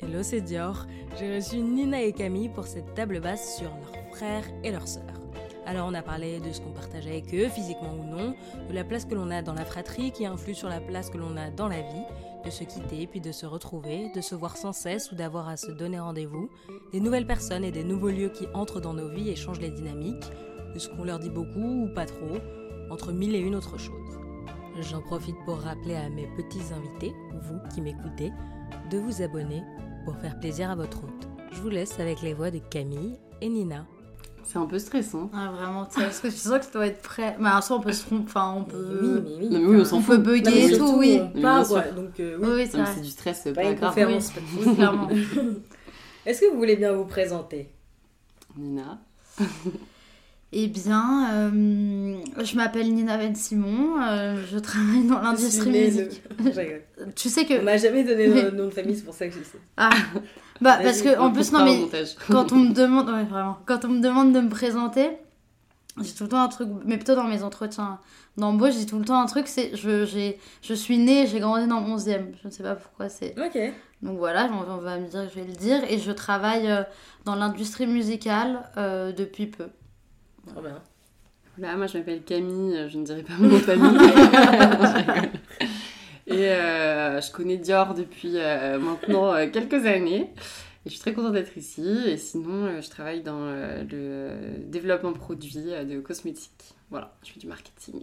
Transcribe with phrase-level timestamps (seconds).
[0.00, 0.86] Hello, c'est Dior.
[1.20, 5.04] J'ai reçu Nina et Camille pour cette table basse sur leurs frères et leurs sœurs.
[5.66, 8.34] Alors on a parlé de ce qu'on partage avec eux, physiquement ou non,
[8.68, 11.16] de la place que l'on a dans la fratrie qui influe sur la place que
[11.16, 12.04] l'on a dans la vie,
[12.44, 15.56] de se quitter puis de se retrouver, de se voir sans cesse ou d'avoir à
[15.56, 16.50] se donner rendez-vous,
[16.90, 19.70] des nouvelles personnes et des nouveaux lieux qui entrent dans nos vies et changent les
[19.70, 20.28] dynamiques,
[20.74, 22.38] de ce qu'on leur dit beaucoup ou pas trop,
[22.90, 24.23] entre mille et une autres choses.
[24.80, 28.32] J'en profite pour rappeler à mes petits invités, vous qui m'écoutez,
[28.90, 29.62] de vous abonner
[30.04, 31.28] pour faire plaisir à votre hôte.
[31.52, 33.86] Je vous laisse avec les voix de Camille et Nina.
[34.42, 35.30] C'est un peu stressant.
[35.32, 37.36] Ah, vraiment, tu sais, parce que tu sens que tu dois être prêt.
[37.40, 39.22] Mais en soi, on peut se tromper, enfin, on peut.
[39.24, 39.48] mais oui.
[39.48, 40.16] Non, mais oui, on s'en on fout.
[40.16, 41.20] peut bugger et tout, oui.
[41.34, 41.68] Oui, sûr.
[41.68, 41.82] quoi.
[41.92, 42.54] Donc, euh, Oui, oui.
[42.56, 42.84] oui, c'est Non.
[42.94, 43.88] C'est du stress, Pas pas une grave.
[43.94, 44.32] conférence.
[44.66, 45.08] Oui, clairement.
[46.26, 47.70] Est-ce que vous voulez bien vous présenter?
[48.56, 48.98] Nina.
[50.56, 55.70] Eh bien, euh, je m'appelle Nina Ben Simon, euh, je travaille dans l'industrie Je suis
[55.70, 56.22] née musique.
[56.38, 56.82] le- Je rigole.
[57.16, 57.60] Tu sais On que.
[57.60, 59.58] m'a jamais donné le nom de famille, c'est pour ça que je sais.
[59.76, 59.90] Ah,
[60.60, 61.80] bah, parce que, en On plus, non, mais
[62.30, 63.08] quand on me demande.
[63.10, 63.58] Ouais, vraiment.
[63.66, 65.10] Quand on me demande de me présenter,
[66.00, 66.68] j'ai tout le temps un truc.
[66.84, 67.98] Mais plutôt dans mes entretiens
[68.36, 69.74] d'embauche, j'ai tout le temps un truc c'est.
[69.76, 72.26] Je, j'ai- je suis née, j'ai grandi dans le 11e.
[72.42, 73.34] Je ne sais pas pourquoi c'est.
[73.44, 73.58] Ok.
[74.02, 75.80] Donc voilà, on va- on me dire, je vais le dire.
[75.90, 76.82] Et je travaille euh,
[77.24, 79.66] dans l'industrie musicale euh, depuis peu.
[80.46, 80.82] Trop bien.
[81.58, 83.98] Bah, moi, je m'appelle Camille, euh, je ne dirai pas mon nom de famille.
[86.26, 90.30] Et euh, je connais Dior depuis euh, maintenant euh, quelques années.
[90.86, 91.86] Et je suis très contente d'être ici.
[92.06, 94.30] Et sinon, je travaille dans le
[94.66, 96.74] développement produit de cosmétiques.
[96.90, 98.02] Voilà, je fais du marketing.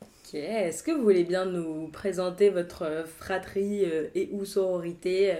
[0.00, 0.34] Ok.
[0.34, 3.82] Est-ce que vous voulez bien nous présenter votre fratrie
[4.14, 5.34] et ou sororité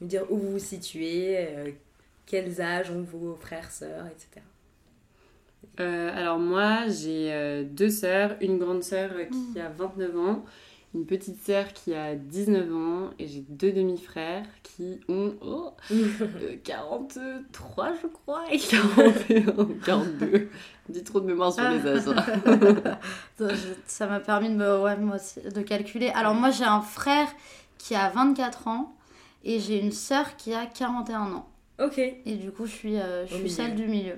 [0.00, 1.48] Nous dire où vous vous situez,
[2.26, 4.44] quels âges ont vos frères, sœurs, etc.
[5.80, 10.44] Euh, alors moi, j'ai euh, deux sœurs, une grande sœur euh, qui a 29 ans,
[10.94, 16.56] une petite sœur qui a 19 ans, et j'ai deux demi-frères qui ont oh, euh,
[16.64, 20.48] 43, je crois, et 41 ou 42.
[20.88, 22.08] Je dis trop de mémoire sur les âges.
[22.08, 22.24] hein.
[23.38, 26.08] Ça, je- Ça m'a permis de, me, ouais, moi aussi, de calculer.
[26.14, 27.28] Alors moi j'ai un frère
[27.76, 28.96] qui a 24 ans
[29.44, 31.48] et j'ai une sœur qui a 41 ans.
[31.80, 31.98] Ok.
[31.98, 34.16] Et du coup je suis, je celle du milieu.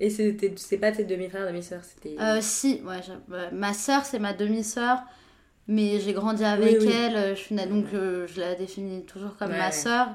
[0.00, 2.16] Et c'était- c'est pas tes demi-frères, demi-sœurs, c'était.
[2.20, 4.98] Euh, si, ouais, ouais, ma sœur c'est ma demi-sœur.
[5.68, 6.92] Mais j'ai grandi avec Oui, oui.
[6.92, 10.08] elle, euh, je suis donc euh, je la définis toujours comme Ouais, ma sœur.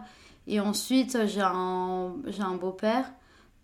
[0.47, 3.05] Et ensuite j'ai un, j'ai un beau-père.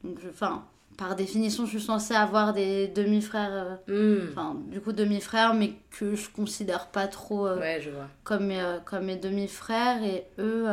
[0.03, 0.63] Donc, je- enfin,
[0.97, 4.29] par définition, je suis censée avoir des demi-frères euh, Hmm.
[4.31, 8.07] enfin du coup demi-frères mais que je considère pas trop Ouais, je vois.
[8.23, 10.65] comme, mes, comme mes demi-frères et eux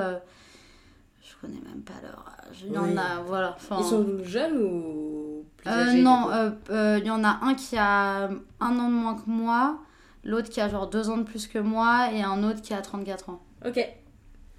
[1.40, 2.92] je connais même pas leur âge il y Oui.
[2.92, 7.06] en a voilà enfin Ils sont jeunes ou plus euh, âgés non euh, euh, il
[7.06, 9.78] y en a un qui a un an de moins que moi
[10.24, 12.82] l'autre qui a genre deux ans de plus que moi et un autre qui a
[12.82, 13.80] 34 ans Ok.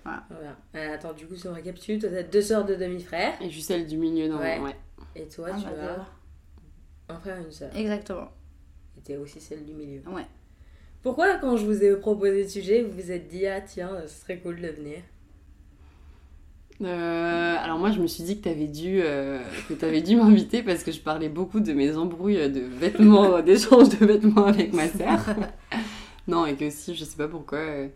[0.03, 0.23] Voilà.
[0.75, 3.33] Euh, attends, du coup, si on récapitule, toi t'as deux sœurs de demi-frères.
[3.41, 4.59] Et je suis celle du milieu dans Ouais.
[4.59, 4.75] ouais.
[5.15, 6.07] Et toi, Ah, tu bah,
[7.09, 7.69] as un frère et une sœur.
[7.75, 8.29] exactement
[8.97, 10.01] Et t'es aussi celle du milieu.
[10.07, 10.25] ouais
[11.03, 14.21] Pourquoi, quand je vous ai proposé ce sujet, vous vous êtes dit, ah tiens, ce
[14.21, 14.99] serait cool de venir?
[16.81, 20.63] Euh, alors moi, je me suis dit que t'avais dû, euh, que t'avais dû m'inviter
[20.63, 24.87] parce que je parlais beaucoup de mes embrouilles de vêtements, d'échange de vêtements avec ma
[24.87, 25.19] sœur.
[26.27, 27.87] non, et que aussi, je sais pas pourquoi, euh,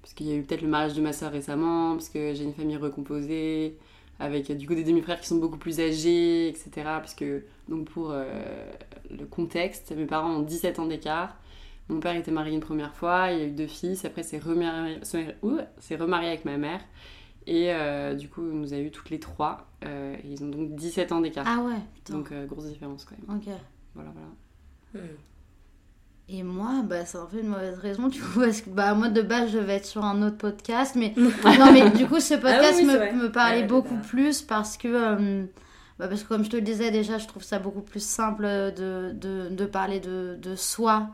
[0.00, 2.44] parce qu'il y a eu peut-être le mariage de ma sœur récemment, parce que j'ai
[2.44, 3.76] une famille recomposée,
[4.18, 6.70] avec euh, du coup des demi-frères qui sont beaucoup plus âgés, etc.
[6.84, 8.24] Parce que, donc pour euh,
[9.10, 11.36] le contexte, mes parents ont 17 ans d'écart.
[11.88, 14.98] Mon père était marié une première fois, il a eu deux fils, après s'est remarié,
[15.98, 16.80] remarié avec ma mère.
[17.46, 19.66] Et euh, du coup, il nous a eu toutes les trois.
[19.84, 21.44] euh, et ils ont donc 17 ans d'écart.
[21.48, 22.14] ah ouais putain.
[22.14, 23.36] donc, euh, grosse différence quand même.
[23.38, 23.52] ok
[23.94, 25.04] Voilà, voilà.
[25.06, 25.16] Hmm.
[26.28, 29.08] Et moi, bah, c'est un peu une mauvaise raison, du coup, parce que bah, moi,
[29.08, 32.34] de base, je vais être sur un autre podcast, mais non, mais du coup, ce
[32.34, 33.12] podcast Ah oui, vrai.
[33.12, 35.42] me, me parlait Ouais, beaucoup plus parce que,
[35.98, 38.44] bah, parce que, comme je te le disais déjà, je trouve ça beaucoup plus simple
[38.44, 41.08] de, de, de parler de, de soi.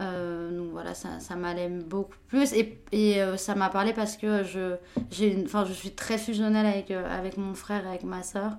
[0.00, 2.52] Euh, donc voilà, ça, ça m'allait beaucoup plus.
[2.54, 4.76] Et, et euh, ça m'a parlé parce que je,
[5.22, 8.52] une, enfin, je suis très fusionnelle avec, euh, avec mon frère et avec ma soeur.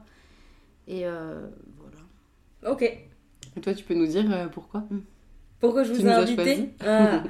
[0.88, 1.48] Et euh,
[1.78, 2.74] voilà.
[2.74, 2.84] Ok.
[2.84, 4.84] Et toi, tu peux nous dire euh, pourquoi?
[5.60, 6.70] Pourquoi je Tu vous ai invité.
[6.86, 7.24] Ah.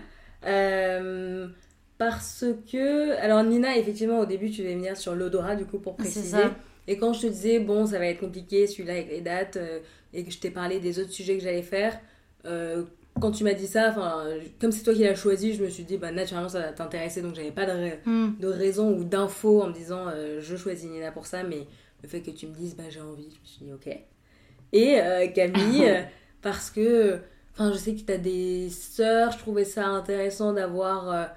[0.45, 1.47] Euh,
[1.97, 3.11] Parce que.
[3.21, 6.29] Alors, Nina, effectivement, au début, tu devais venir sur l'odorat, du coup, pour préciser.
[6.31, 6.55] ça.
[6.87, 9.79] Et quand je te disais, bon, ça va être compliqué, celui-là avec les dates, euh,
[10.11, 11.99] et que je t'ai parlé des autres sujets que j'allais faire,
[12.45, 12.85] euh,
[13.19, 13.93] quand tu m'as dit ça,
[14.59, 17.21] comme c'est toi qui l'as choisi, je me suis dit, bah, naturellement, ça va t'intéresser,
[17.21, 18.31] donc j'avais pas de, ra- Hmm.
[18.39, 21.67] de raison ou d'infos en me disant, euh, je choisis Nina pour ça, mais
[22.01, 23.95] le fait que tu me dises, bah, j'ai envie, je me suis dit, ok.
[24.73, 26.01] Et euh, Camille, euh,
[26.41, 27.19] parce que,
[27.53, 31.29] enfin, je sais que tu as des sœurs, je trouvais ça intéressant d'avoir.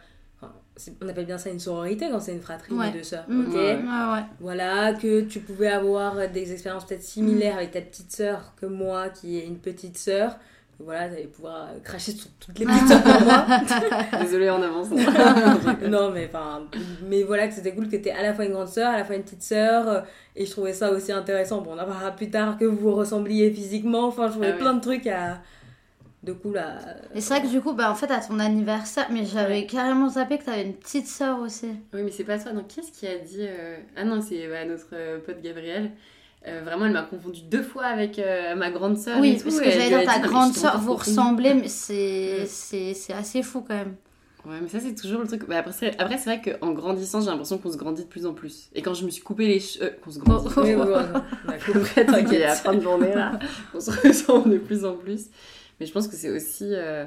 [1.03, 2.91] on appelle bien ça une sororité quand c'est une fratrie Ouais.
[2.91, 3.47] de deux sœurs, Mm.
[3.49, 3.75] ok Ouais.
[3.75, 4.25] Ouais, ouais.
[4.41, 9.09] Voilà, que tu pouvais avoir des expériences peut-être similaires avec ta petite sœur que moi,
[9.11, 10.37] qui est une petite sœur.
[10.81, 13.47] Voilà, t'allais pouvoir euh, cracher sur toutes les petites moi.
[14.21, 14.88] Désolée en avance.
[15.88, 16.62] non, mais enfin,
[17.09, 19.05] mais voilà que c'était cool que t'aies à la fois une grande sœur, à la
[19.05, 19.88] fois une petite sœur.
[19.88, 20.00] euh,
[20.37, 21.61] Et je trouvais ça aussi intéressant.
[21.61, 24.06] Bon, on en parlera plus tard que vous ressembliez physiquement.
[24.09, 24.59] Enfin, je trouvais Ah ouais.
[24.59, 25.38] plein de trucs à.
[26.25, 26.79] De cool à.
[27.15, 29.67] Et c'est vrai que du coup, bah, en fait, à ton anniversaire, mais j'avais Ouais.
[29.67, 31.69] carrément zappé que t'avais une petite sœur aussi.
[31.93, 32.53] Oui, mais c'est pas toi.
[32.53, 33.41] Donc, qui est-ce qui a dit.
[33.47, 35.91] euh, Ah non, c'est bah, notre euh, pote Gabrielle.
[36.46, 39.19] Euh, vraiment, elle m'a confondu deux fois avec euh, ma grande sœur.
[39.19, 43.14] Oui, parce que j'allais dire, ta dit, grande sœur, vous ressemblez, mais c'est c'est c'est
[43.14, 43.96] assez fou quand même.
[44.44, 45.49] Ouais, mais ça, c'est toujours le truc.
[45.49, 48.26] Bah, après, c'est après, c'est vrai qu'en grandissant, j'ai l'impression qu'on se grandit de plus
[48.26, 48.69] en plus.
[48.75, 49.96] Et quand je me suis coupé les cheveux.
[50.05, 50.49] qu'on se grandit.
[50.55, 50.93] Oh, Oui, oui, oui,
[51.46, 51.81] on a compris.
[51.81, 53.38] Après, t'inquiète, à la fin de journée, là,
[53.75, 55.26] on se ressemble de plus en plus.
[55.81, 57.06] Mais je pense que c'est aussi, euh,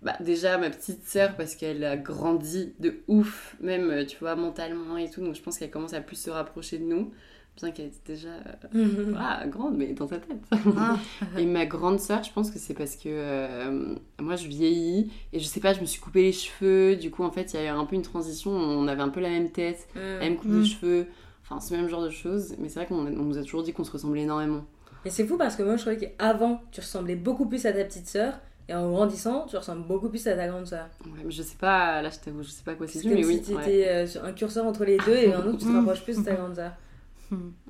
[0.00, 4.96] bah, déjà, ma petite sœur, parce qu'elle a grandi de ouf, même, tu vois, mentalement
[4.96, 5.22] et tout.
[5.22, 7.10] Donc, je pense qu'elle commence à plus se rapprocher de nous.
[7.56, 8.28] Bien qu'elle était déjà
[8.74, 10.36] euh, voilà, grande, mais dans sa tête.
[10.76, 10.96] Ah.
[11.38, 15.10] et ma grande sœur, je pense que c'est parce que euh, moi, je vieillis.
[15.32, 16.96] Et je sais pas, je me suis coupé les cheveux.
[16.96, 18.50] Du coup, en fait, il y a eu un peu une transition.
[18.50, 20.60] On avait un peu la même tête, la même coupe Mm.
[20.60, 21.06] de cheveux.
[21.42, 22.54] Enfin, ce même genre de choses.
[22.58, 24.64] Mais c'est vrai qu'on nous a toujours dit qu'on se ressemblait énormément.
[25.04, 27.84] Mais c'est fou parce que moi je trouvais qu'avant tu ressemblais beaucoup plus à ta
[27.84, 28.34] petite sœur
[28.68, 30.88] et en grandissant tu ressembles beaucoup plus à ta grande sœur.
[31.04, 33.18] Ouais, mais je sais pas, là je t'avoue, je sais pas quoi c'est dû, comme
[33.18, 33.42] mais si oui.
[33.46, 33.62] tu ouais.
[33.62, 35.76] étais euh, sur un curseur entre les deux et maintenant tu te Mm.
[35.86, 36.72] rapproches plus de ta grande sœur.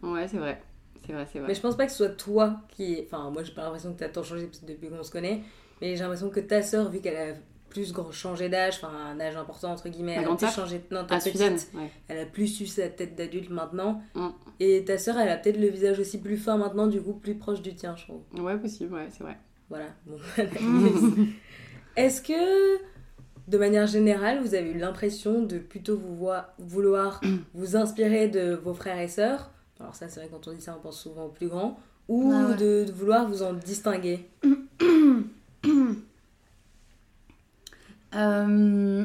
[0.02, 0.60] Ouais, c'est vrai.
[1.06, 1.48] C'est vrai, c'est vrai.
[1.48, 3.00] Mais je pense pas que ce soit toi qui.
[3.04, 5.42] Enfin, moi j'ai pas l'impression que t'as tant changé depuis qu'on se connaît,
[5.80, 7.34] mais j'ai l'impression que ta sœur, vu qu'elle a
[7.68, 10.80] plus grand changé d'âge, enfin un âge important entre guillemets, elle a plus changé.
[10.90, 11.90] Non, Ah, petite, Suzanne, ouais.
[12.08, 14.02] elle a plus eu sa tête d'adulte maintenant.
[14.14, 14.28] Mm.
[14.60, 17.34] Et ta sœur, elle a peut-être le visage aussi plus fin maintenant, du coup plus
[17.34, 18.22] proche du tien, je trouve.
[18.42, 19.36] Ouais, possible, ouais, c'est vrai.
[19.68, 19.86] Voilà.
[20.06, 20.16] Bon,
[21.96, 22.76] Est-ce que,
[23.48, 27.20] de manière générale, vous avez eu l'impression de plutôt vous voir, vouloir
[27.54, 29.50] vous inspirer de vos frères et sœurs?
[29.80, 31.78] Alors ça, c'est vrai, quand on dit ça, on pense souvent aux plus grands.
[32.08, 32.56] Ou Ah ouais.
[32.56, 34.28] de, de vouloir vous en distinguer?
[38.14, 39.04] Euh,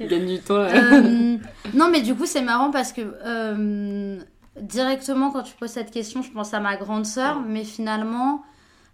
[0.00, 0.94] gagne du temps, là.
[0.94, 1.36] euh,
[1.74, 4.18] non, mais du coup, c'est marrant parce que euh,
[4.60, 8.42] directement, quand tu poses cette question, je pense à ma grande sœur, mais finalement,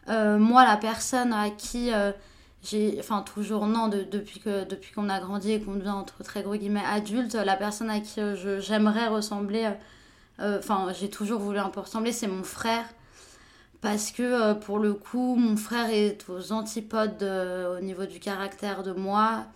[0.09, 2.13] euh, moi, la personne à qui euh,
[2.63, 2.97] j'ai.
[3.01, 6.43] Enfin, toujours, non, de- depuis que depuis qu'on a grandi et qu'on devient entre très
[6.43, 9.73] gros guillemets adulte, la personne à qui euh, je- j'aimerais ressembler, euh,
[10.41, 12.85] euh, enfin, j'ai toujours voulu un peu ressembler, c'est mon frère.
[13.81, 18.93] Parce que pour le coup, mon frère est aux antipodes au niveau du caractère de
[18.93, 19.47] moi.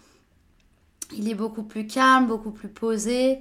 [1.17, 3.39] Il est beaucoup plus calme, beaucoup plus posé.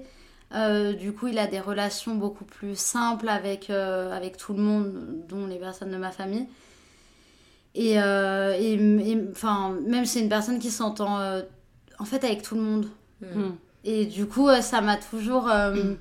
[0.99, 5.47] Du coup, il a des relations beaucoup plus simples avec, avec tout le monde, dont
[5.47, 6.47] les personnes de ma famille.
[7.75, 11.41] Et, euh, et, et, enfin, même c'est une personne qui s'entend euh,
[11.99, 12.87] en fait avec tout le monde.
[13.21, 13.51] Hmm.
[13.83, 15.95] Et du coup, euh, ça m'a toujours euh,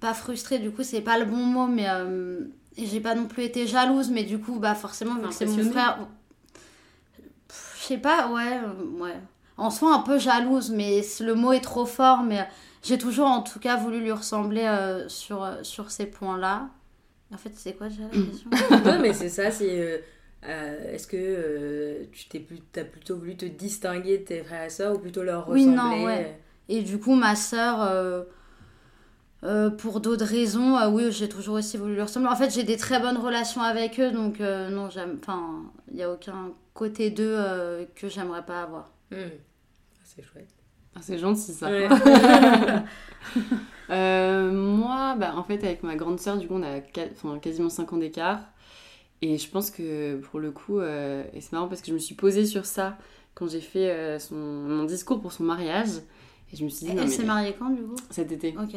[0.00, 0.58] pas frustrée.
[0.58, 2.40] Du coup, c'est pas le bon mot, mais euh,
[2.76, 4.10] et j'ai pas non plus été jalouse.
[4.10, 5.98] Mais du coup, bah forcément, vu que c'est mon frère,
[7.78, 8.60] je sais pas, ouais,
[8.98, 9.16] ouais.
[9.56, 12.22] En soi, un peu jalouse, mais le mot est trop fort.
[12.22, 12.46] Mais
[12.82, 16.68] j'ai toujours, en tout cas, voulu lui ressembler euh, sur sur ces points-là.
[17.32, 18.50] En fait, c'est quoi déjà la question?
[18.84, 20.04] Ouais, mais c'est ça, c'est.
[20.46, 24.42] Euh, euh, Est-ce que euh, tu t'es plus, as plutôt voulu te distinguer de tes
[24.42, 26.38] frères et sœurs ou plutôt leur Oui, ressembler non, ouais.
[26.68, 28.24] Et du coup, ma sœur, euh,
[29.42, 32.30] euh, pour d'autres raisons, euh, oui, j'ai toujours aussi voulu lui ressembler.
[32.30, 35.18] En fait, j'ai des très bonnes relations avec eux, donc euh, non, j'aime.
[35.20, 38.90] Enfin, il n'y a aucun côté d'eux euh, que j'aimerais pas avoir.
[39.10, 39.28] Hmm.
[40.02, 40.48] C'est chouette.
[40.94, 41.70] Ah, c'est gentil, ça.
[41.70, 41.88] Ouais.
[43.90, 47.92] Euh, moi, bah, en fait, avec ma grande sœur, du coup, on a quasiment 5
[47.92, 48.40] ans d'écart.
[49.26, 51.98] Et je pense que pour le coup, euh, et c'est marrant parce que je me
[51.98, 52.98] suis posée sur ça
[53.34, 55.88] quand j'ai fait euh, son, mon discours pour son mariage.
[56.52, 57.96] Et je me suis dit, Elle s'est mariée quand, du coup?
[58.10, 58.54] Cet été.
[58.60, 58.74] Ok.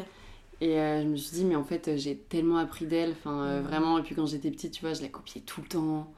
[0.61, 3.63] Et euh, je me suis dit, mais en fait, j'ai tellement appris d'elle, enfin, Mhm.
[3.63, 3.97] vraiment.
[3.99, 6.09] Et puis quand j'étais petite, tu vois, je la copiais tout le temps.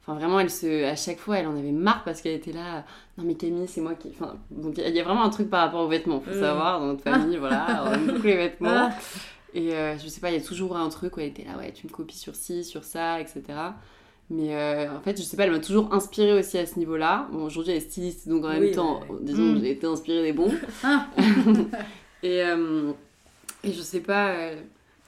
[0.00, 2.84] Enfin, vraiment, elle se, à chaque fois, elle en avait marre parce qu'elle était là.
[3.18, 4.08] Non, mais Camille, c'est moi qui.
[4.08, 6.40] Enfin, donc il y a vraiment un truc par rapport aux vêtements, faut Mhm.
[6.40, 8.90] savoir, dans notre famille, voilà, on aime beaucoup les vêtements.
[9.54, 11.56] Et euh, je sais pas, il y a toujours un truc où elle était là,
[11.56, 13.42] ouais, tu me copies sur ci, sur ça, etc.
[14.30, 17.28] Mais euh, en fait, je sais pas, elle m'a toujours inspirée aussi à ce niveau-là.
[17.30, 19.18] Bon, aujourd'hui, elle est styliste, donc en même temps, ouais.
[19.20, 19.60] disons Mm.
[19.60, 20.52] j'ai été inspirée des bons.
[20.82, 21.06] Ah.
[22.22, 22.92] et, euh,
[23.62, 24.34] et je sais pas.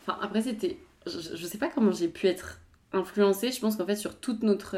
[0.02, 0.78] Enfin, après, c'était.
[1.06, 2.60] Je, je sais pas comment j'ai pu être
[2.92, 3.50] influencée.
[3.50, 4.76] Je pense qu'en fait, sur toute notre.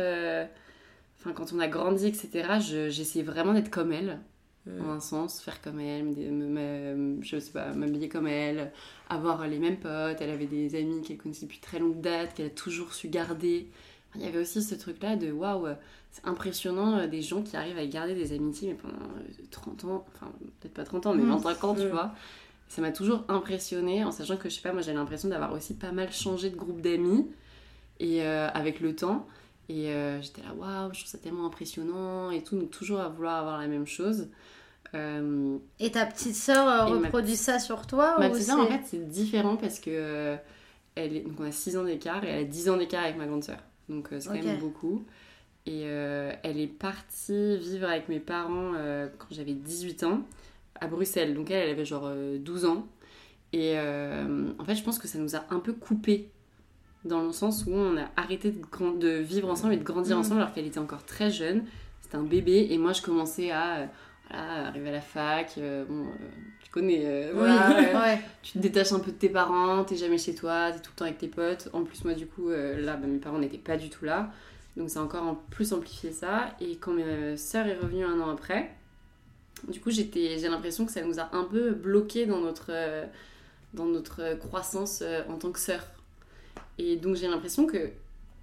[1.20, 4.20] Enfin, quand on a grandi, etc., je- j'essayais vraiment d'être comme elle
[4.80, 8.72] En un sens, faire comme elle, me, je sais pas, m'habiller comme elle,
[9.08, 10.20] avoir les mêmes potes.
[10.20, 13.70] Elle avait des amis qu'elle connaissait depuis très longue date, qu'elle a toujours su garder.
[14.14, 15.68] il y avait aussi ce truc-là de waouh,
[16.10, 18.98] c'est impressionnant des gens qui arrivent à garder des amitiés mais pendant
[19.50, 22.12] 30 ans, enfin peut-être pas 30 ans, mais 25 ans, tu vois.
[22.68, 25.74] Ça m'a toujours impressionné en sachant que je sais pas, moi j'avais l'impression d'avoir aussi
[25.74, 27.26] pas mal changé de groupe d'amis
[28.00, 29.26] et avec le temps.
[29.70, 33.36] Et j'étais là, waouh, je trouve ça tellement impressionnant et tout, donc toujours à vouloir
[33.36, 34.28] avoir la même chose.
[34.94, 39.08] Euh, et ta petite sœur reproduit ça sur toi Ma petite sœur, en fait, c'est
[39.08, 40.36] différent parce que euh,
[40.94, 41.20] elle est...
[41.20, 43.44] donc on a 6 ans d'écart et elle a 10 ans d'écart avec ma grande
[43.44, 43.58] sœur.
[43.88, 45.04] Donc euh, c'est quand même beaucoup.
[45.66, 48.72] Et elle est partie vivre avec mes parents
[49.18, 50.22] quand j'avais 18 ans
[50.80, 51.34] à Bruxelles.
[51.34, 52.86] Donc elle, elle avait genre 12 ans.
[53.52, 56.30] Et en fait, je pense que ça nous a un peu coupé
[57.04, 60.20] dans le sens où on a arrêté de, de vivre ensemble et de grandir mm.
[60.20, 61.64] ensemble alors qu'elle était encore très jeune.
[62.00, 63.90] C'était un bébé et moi je commençais à
[64.30, 66.28] voilà, arriver à la fac, euh, bon, euh,
[66.62, 67.32] tu connais, euh,
[68.02, 68.20] ouais.
[68.42, 70.98] tu te détaches un peu de tes parents, t'es jamais chez toi, t'es tout le
[70.98, 71.68] temps avec tes potes.
[71.72, 74.30] En plus, moi, du coup, là, bah, mes parents n'étaient pas du tout là,
[74.76, 76.50] donc ça a encore en plus amplifié ça.
[76.60, 78.70] Et quand ma sœur est revenue un an après,
[79.66, 82.72] du coup, j'ai l'impression que ça nous a un peu bloqué dans notre,
[83.74, 85.82] dans notre croissance en tant que sœur.
[86.78, 87.90] Et donc, j'ai l'impression que,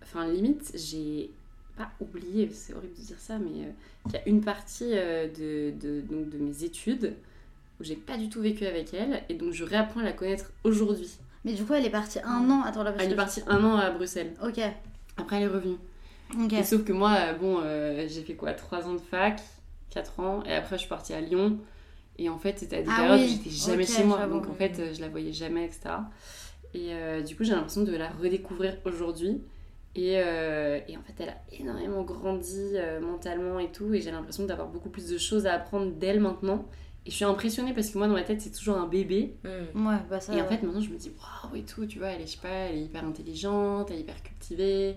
[0.04, 1.30] enfin, limite, j'ai
[1.75, 3.50] pas oublié, c'est horrible de dire ça, mais
[4.08, 7.15] il y a une partie euh, de, de, donc de mes études
[7.79, 10.51] où j'ai pas du tout vécu avec elle et donc je réapprends à la connaître
[10.63, 11.17] aujourd'hui.
[11.44, 12.63] Mais du coup, elle est partie un an.
[12.63, 14.34] Attends, Elle est partie un an à Bruxelles.
[14.44, 14.60] Ok.
[15.17, 15.77] Après, elle est revenue.
[16.41, 16.53] Ok.
[16.63, 19.41] sauf que moi, euh, bon, euh, j'ai fait quoi 3 ans de fac,
[19.91, 21.60] 4 ans, et après, je suis partie à Lyon.
[22.17, 24.25] Et en fait, c'était à des ah périodes où j'étais jamais chez moi.
[24.25, 25.89] Donc en fait, je la voyais jamais, etc.
[26.74, 29.41] Et du coup, j'ai l'impression de la redécouvrir aujourd'hui.
[29.98, 33.94] Euh, et, en fait, elle a énormément grandi euh, mentalement et tout.
[33.94, 36.66] Et j'ai l'impression d'avoir beaucoup plus de choses à apprendre d'elle maintenant.
[37.06, 39.36] Et je suis impressionnée parce que moi, dans ma tête, c'est toujours un bébé.
[39.44, 39.88] Mm.
[39.88, 42.10] Ouais, bah ça, et en fait, maintenant, je me dis, waouh, et tout, tu vois,
[42.10, 44.96] elle est, je sais pas, elle est hyper intelligente, elle est hyper cultivée.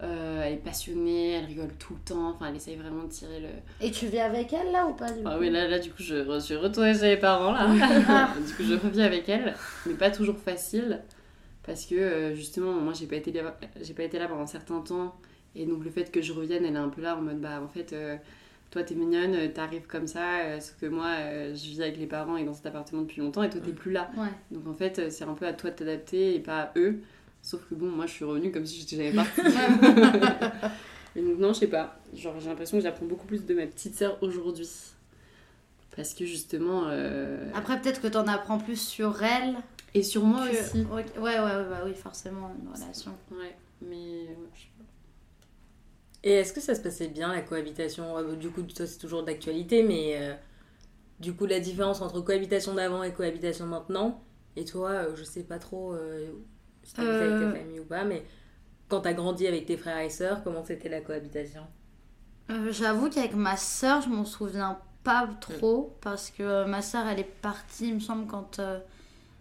[0.00, 3.40] Euh, elle est passionnée, elle rigole tout le temps, enfin elle essaye vraiment de tirer
[3.40, 3.48] le...
[3.80, 6.04] Et tu vis avec elle là ou pas du Ah oui, là, là du coup
[6.04, 7.66] je, je suis retournée chez les parents là.
[8.46, 11.02] du coup je reviens avec elle, mais pas toujours facile
[11.68, 14.46] parce que euh, justement moi j'ai pas été là, j'ai pas été là pendant un
[14.46, 15.14] certain temps.
[15.54, 17.60] Et donc le fait que je revienne elle est un peu là en mode bah
[17.62, 18.16] en fait euh,
[18.70, 21.10] toi t'es mignonne euh, t'arrives comme ça sauf que moi
[21.48, 23.92] je vis avec les parents et dans cet appartement depuis longtemps et toi t'es plus
[23.92, 24.10] là.
[24.50, 27.00] Donc en fait c'est un peu à toi de t'adapter et pas à eux.
[27.42, 29.40] Sauf que bon moi je suis revenue comme si j'étais jamais partie.
[31.16, 32.00] Et donc non je sais pas.
[32.14, 34.68] Genre j'ai l'impression que j'apprends beaucoup plus de ma petite sœur aujourd'hui.
[35.94, 36.86] Parce que justement
[37.54, 39.56] après peut-être que t'en apprends plus sur elle
[39.94, 40.84] et sur moi aussi.
[40.84, 43.12] Ouais, ouais, ouais, bah oui, forcément, une relation.
[43.30, 44.26] Ouais, mais.
[46.24, 48.16] Et est-ce que ça se passait bien la cohabitation?
[48.18, 50.34] Euh, Du coup, toi, c'est toujours d'actualité, mais euh,
[51.20, 54.22] du coup, la différence entre cohabitation d'avant et cohabitation maintenant?
[54.56, 55.96] Et toi, euh, je sais pas trop
[56.84, 58.24] si t'habites avec ta famille ou pas, mais
[58.88, 61.62] quand t'as grandi avec tes frères et sœurs, comment c'était la cohabitation?
[62.70, 67.24] J'avoue qu'avec ma sœur, je m'en souviens pas trop, parce que ma sœur, elle est
[67.24, 68.60] partie, il me semble, quand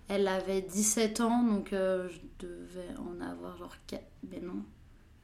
[0.10, 4.02] elle avait 17 ans, donc euh, je devais en avoir genre 4.
[4.30, 4.64] Mais non,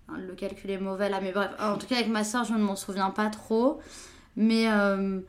[0.09, 1.51] hein, le calcul est mauvais là, mais bref.
[1.59, 3.79] En tout cas, avec ma soeur, je ne m'en souviens pas trop.
[4.35, 5.21] Mais, euh,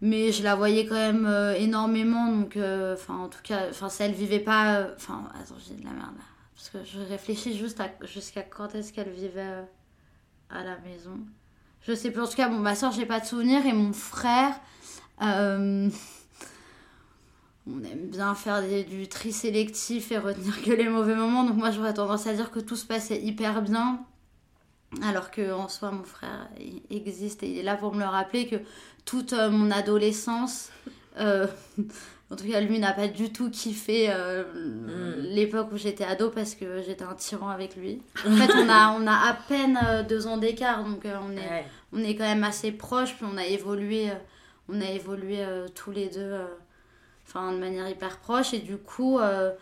[0.00, 4.12] mais je la voyais quand même euh, énormément, donc enfin, en tout cas, si elle
[4.12, 4.88] vivait pas.
[4.96, 6.24] Enfin, attends, j'ai de la merde là.
[6.54, 9.64] Parce que je réfléchis juste jusqu'à quand est-ce qu'elle vivait
[10.50, 11.20] à la maison.
[11.82, 12.20] Je sais plus.
[12.20, 14.58] En tout cas, bon, ma soeur, j'ai pas de souvenir, et mon frère
[17.68, 21.44] on aime bien faire du tri sélectif et retenir que les mauvais moments.
[21.44, 24.00] Donc moi j'aurais tendance à dire que tout se passait hyper bien.
[25.02, 26.48] Alors que en soi mon frère
[26.88, 28.56] existe et il est là pour me le rappeler que
[29.04, 30.70] toute euh, mon adolescence,
[31.18, 31.46] euh,
[32.30, 35.20] en tout cas lui n'a pas du tout kiffé euh, mm.
[35.34, 38.00] l'époque où j'étais ado parce que j'étais un tyran avec lui.
[38.26, 41.98] En fait on a, on a à peine deux ans d'écart donc on, est, on
[41.98, 44.08] est quand même assez proches puis on a évolué,
[44.70, 45.44] on a évolué
[45.74, 46.32] tous les deux
[47.28, 48.54] enfin de manière hyper proche.
[48.54, 49.52] Et du coup euh,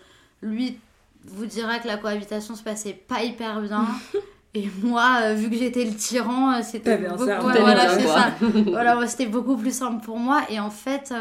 [0.43, 0.79] lui
[1.25, 3.87] vous dira que la cohabitation se passait pas hyper bien.
[4.55, 7.25] Et moi euh, vu que j'étais le tyran euh, c'était beaucoup...
[7.25, 8.33] voilà c'est ça.
[8.67, 10.45] Voilà c'était beaucoup plus simple pour moi.
[10.49, 11.13] Et en fait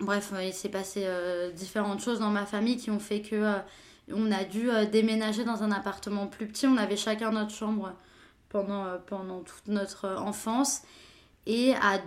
[0.00, 1.06] bref il s'est passé
[1.54, 3.54] différentes choses dans ma famille qui ont fait que
[4.12, 6.66] on a dû déménager dans un appartement plus petit.
[6.66, 7.92] On avait chacun notre chambre
[8.48, 10.82] pendant pendant toute notre enfance.
[11.46, 12.00] Et à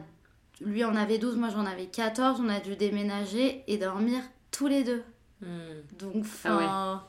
[0.63, 2.41] lui en avait 12, moi j'en avais 14.
[2.43, 5.03] On a dû déménager et dormir tous les deux.
[5.41, 5.47] Hmm.
[5.99, 7.03] Donc, ah enfin.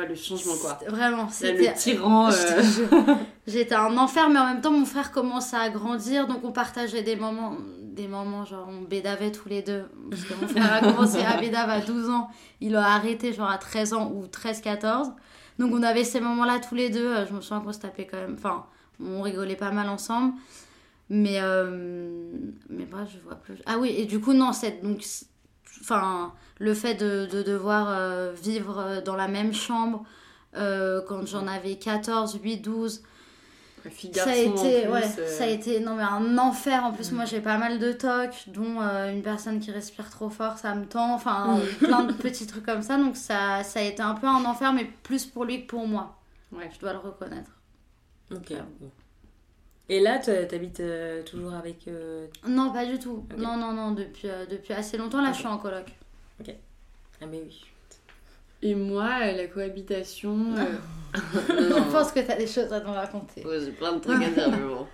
[0.00, 0.08] ouais.
[0.08, 0.78] le changement quoi.
[0.88, 1.68] Vraiment, c'était.
[1.68, 2.30] Le tyran.
[2.30, 3.14] Euh.
[3.46, 7.02] J'étais un enfer, mais en même temps, mon frère commençait à grandir, donc on partageait
[7.02, 9.84] des moments, des moments genre on bédavait tous les deux.
[10.10, 12.28] Parce que mon frère a commencé à bédave à 12 ans,
[12.60, 15.12] il a arrêté genre à 13 ans ou 13-14.
[15.58, 17.26] Donc on avait ces moments-là tous les deux.
[17.28, 18.34] Je me souviens qu'on se tapait quand même.
[18.38, 18.64] Enfin,
[19.00, 20.34] on rigolait pas mal ensemble.
[21.10, 21.68] Mais, euh,
[22.70, 23.56] mais bref, je vois plus.
[23.66, 25.04] Ah oui, et du coup, non, c'est donc.
[25.80, 30.04] Enfin, le fait de, de devoir euh, vivre dans la même chambre
[30.56, 33.02] euh, quand j'en avais 14, 8, 12.
[33.90, 36.84] Fille, Ça a été, ouais, euh, ça a été non, mais un enfer.
[36.84, 37.16] En plus, Mm.
[37.16, 40.74] moi j'ai pas mal de tocs, dont euh, une personne qui respire trop fort, ça
[40.74, 41.12] me tend.
[41.14, 42.96] Enfin, plein de petits trucs comme ça.
[42.96, 45.86] Donc ça, ça a été un peu un enfer, mais plus pour lui que pour
[45.86, 46.16] moi.
[46.50, 46.70] Ouais.
[46.74, 47.50] Je dois le reconnaître.
[48.30, 48.54] Ok.
[48.80, 48.90] bon.
[49.88, 51.88] Et là, t'habites euh, toujours avec.
[51.88, 53.26] euh, Non, pas du tout.
[53.30, 53.36] Ok.
[53.38, 55.20] Non, non, non, depuis, euh, depuis assez longtemps.
[55.20, 55.34] Là, Ok.
[55.34, 55.86] je suis en coloc.
[57.20, 57.64] Ah, mais oui.
[58.62, 60.54] Et moi, euh, la cohabitation.
[60.56, 60.64] euh,
[61.48, 63.44] Je pense que t'as des choses à nous raconter.
[63.46, 64.86] Ouais, j'ai plein de trucs à dire, mais bon.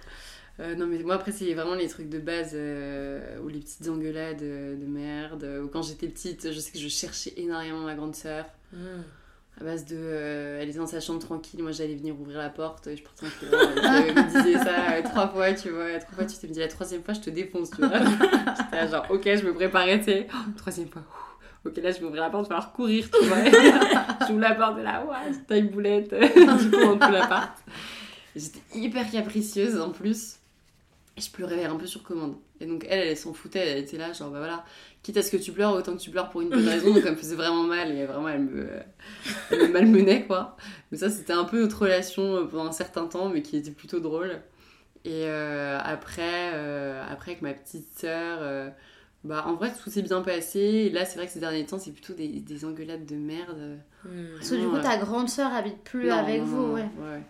[0.58, 3.88] Euh, non, mais moi, après, c'est vraiment les trucs de base euh, ou les petites
[3.88, 5.44] engueulades euh, de merde.
[5.64, 8.44] Ou quand j'étais petite, je sais que je cherchais énormément ma grande sœur.
[8.72, 9.02] Hmm.
[9.58, 9.96] À base de.
[9.98, 13.50] euh, elle était dans sa chambre tranquille, moi j'allais venir ouvrir la porte, je en
[13.50, 13.62] courant.
[13.62, 15.98] et puis, elle me disait ça euh, trois fois, tu vois.
[15.98, 17.98] Trois fois, tu t'es dit la troisième fois, je te défonce, tu vois.
[17.98, 20.28] J'étais genre, ok, je me préparais, tu sais.
[20.32, 21.02] Oh, troisième fois.
[21.02, 23.36] ouh, Ok, là, je vais ouvrir la porte, il va falloir courir, tu vois.
[24.26, 26.14] J'ouvre la porte et là, ouais, taille boulette.
[26.14, 27.52] du coup, on tout l'appart.
[28.34, 30.36] J'étais hyper capricieuse en plus.
[31.18, 32.36] Et je pleurais un peu sur commande.
[32.60, 34.64] Et donc, elle, elle s'en foutait, elle était là, genre, bah voilà,
[35.02, 36.92] quitte à ce que tu pleures, autant que tu pleures pour une bonne raison.
[36.92, 38.68] Donc, elle me faisait vraiment mal et vraiment, elle me,
[39.50, 40.56] elle me malmenait, quoi.
[40.90, 43.70] Mais ça, c'était un peu notre relation euh, pendant un certain temps, mais qui était
[43.70, 44.40] plutôt drôle.
[45.04, 48.68] Et euh, après, euh, après, avec ma petite sœur, euh,
[49.24, 50.58] bah, en vrai, tout s'est bien passé.
[50.58, 53.78] Et là, c'est vrai que ces derniers temps, c'est plutôt des, des engueulades de merde.
[54.04, 54.34] Hmm.
[54.36, 56.82] Parce que du coup, ta grande sœur habite plus Non, avec non, vous, non, ouais.
[56.82, 57.22] ouais.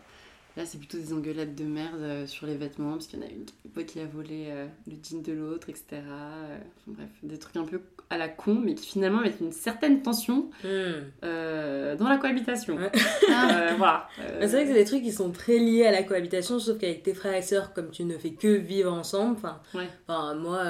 [0.57, 3.27] Là, c'est plutôt des engueulades de merde euh, sur les vêtements, parce qu'il y en
[3.27, 5.85] a une qui- qui a volé euh, le jean de l'autre, etc.
[5.93, 7.81] Euh, enfin, bref, des trucs un peu
[8.11, 11.05] à la con, mais qui finalement mettent une certaine tension Hmm.
[11.25, 12.77] euh, dans la cohabitation.
[12.77, 12.91] Ouais.
[13.31, 14.09] Euh, voilà.
[14.21, 16.79] Euh, c'est vrai que c'est des trucs qui sont très liés à la cohabitation, sauf
[16.79, 19.89] qu'avec tes frères et sœurs, comme tu ne fais que vivre ensemble, enfin, Ouais.
[20.37, 20.65] moi,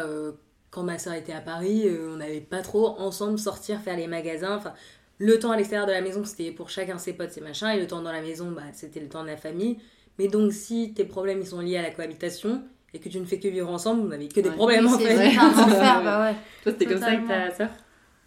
[0.71, 4.07] quand ma sœur était à Paris, euh, on n'avait pas trop ensemble sortir faire les
[4.07, 4.73] magasins, enfin,
[5.21, 7.79] le temps à l'extérieur de la maison, c'était pour chacun ses potes, ses machins, et
[7.79, 9.79] le temps dans la maison, bah, c'était le temps de la famille.
[10.19, 13.25] Mais donc, si tes problèmes ils sont liés à la cohabitation et que tu ne
[13.27, 14.55] fais que vivre ensemble, vous n'avez que des Ouais.
[14.57, 15.31] problèmes en c'est fait.
[15.31, 16.35] c'est un enfer, bah ouais.
[16.65, 17.69] Toi, c'était comme ça avec ta sœur?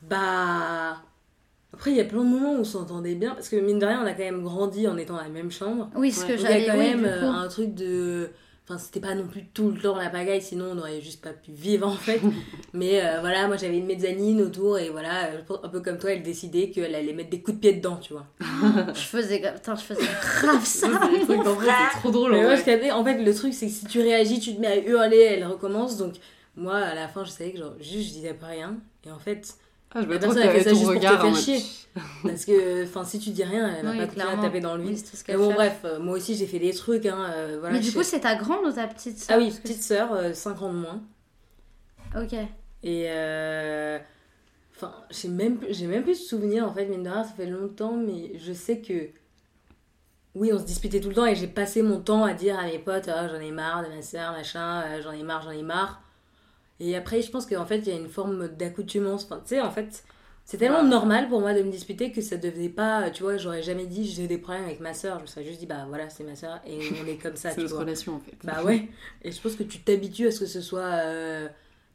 [0.02, 1.02] Bah.
[1.74, 3.86] Après, il y a plein de moments où on s'entendait bien, parce que mine de
[3.86, 5.90] rien, on a quand même grandi en étant dans la même chambre.
[5.96, 6.28] Oui, ce Ouais.
[6.28, 8.30] que Donc, il y j'avais a quand oui, même euh, un truc de.
[8.66, 11.34] Enfin, c'était pas non plus tout le temps la pagaille, sinon on n'aurait juste pas
[11.34, 12.22] pu vivre en fait.
[12.74, 16.12] Mais euh, voilà, moi j'avais une mezzanine autour et voilà, euh, un peu comme toi,
[16.12, 18.26] elle décidait qu'elle allait mettre des coups de pied dedans, tu vois.
[18.94, 20.88] Je faisais, putain, je faisais grave ça.
[20.88, 22.32] C'est des trucs en vrai, c'est trop drôle.
[22.32, 24.68] en Mais moi, en fait, le truc c'est que si tu réagis, tu te mets
[24.68, 25.98] à hurler, elle recommence.
[25.98, 26.14] Donc,
[26.56, 28.78] moi à la fin, je savais que genre, juste je disais pas rien.
[29.06, 29.58] Et en fait,
[29.96, 31.62] Ah, je La personne, elle fait ça juste pour te faire chier.
[32.24, 34.44] parce que enfin, si tu dis rien, elle va Oui, pas continuer à clairement.
[34.44, 34.80] taper dans.
[34.80, 35.56] Oui, ce Mais qu'elle bon, fait.
[35.56, 37.06] bref, euh, moi aussi j'ai fait des trucs.
[37.06, 39.38] Hein, euh, voilà, Mais du coup, c'est ta grande ou ta petite sœur?
[39.38, 41.02] Ah oui, petite sœur, 5 ans de moins.
[42.16, 42.34] Ok.
[42.84, 44.00] Et euh...
[44.76, 47.96] Enfin, j'ai même, même plus de souvenirs en fait, mine de rien, ça fait longtemps,
[47.96, 49.10] mais je sais que.
[50.36, 52.64] Oui, on se disputait tout le temps et j'ai passé mon temps à dire à
[52.66, 55.52] mes potes Ah, j'en ai marre de ma soeur, machin, euh, j'en ai marre, j'en
[55.52, 56.02] ai marre.
[56.80, 59.26] Et après, je pense qu'en fait, il y a une forme d'accoutumance.
[59.26, 60.04] Enfin, tu sais, en fait,
[60.46, 60.90] c'est tellement Ouais.
[60.90, 63.10] normal pour moi de me disputer que ça devenait pas.
[63.12, 65.18] Tu vois, j'aurais jamais dit j'ai des problèmes avec ma soeur.
[65.20, 67.50] Je me serais juste dit Bah voilà, c'est ma soeur et on est comme ça,
[67.52, 67.84] C'est tu notre vois.
[67.84, 68.34] relation en fait.
[68.44, 68.90] Bah ouais.
[69.22, 71.48] Et je pense que tu t'habitues à ce que ce soit euh,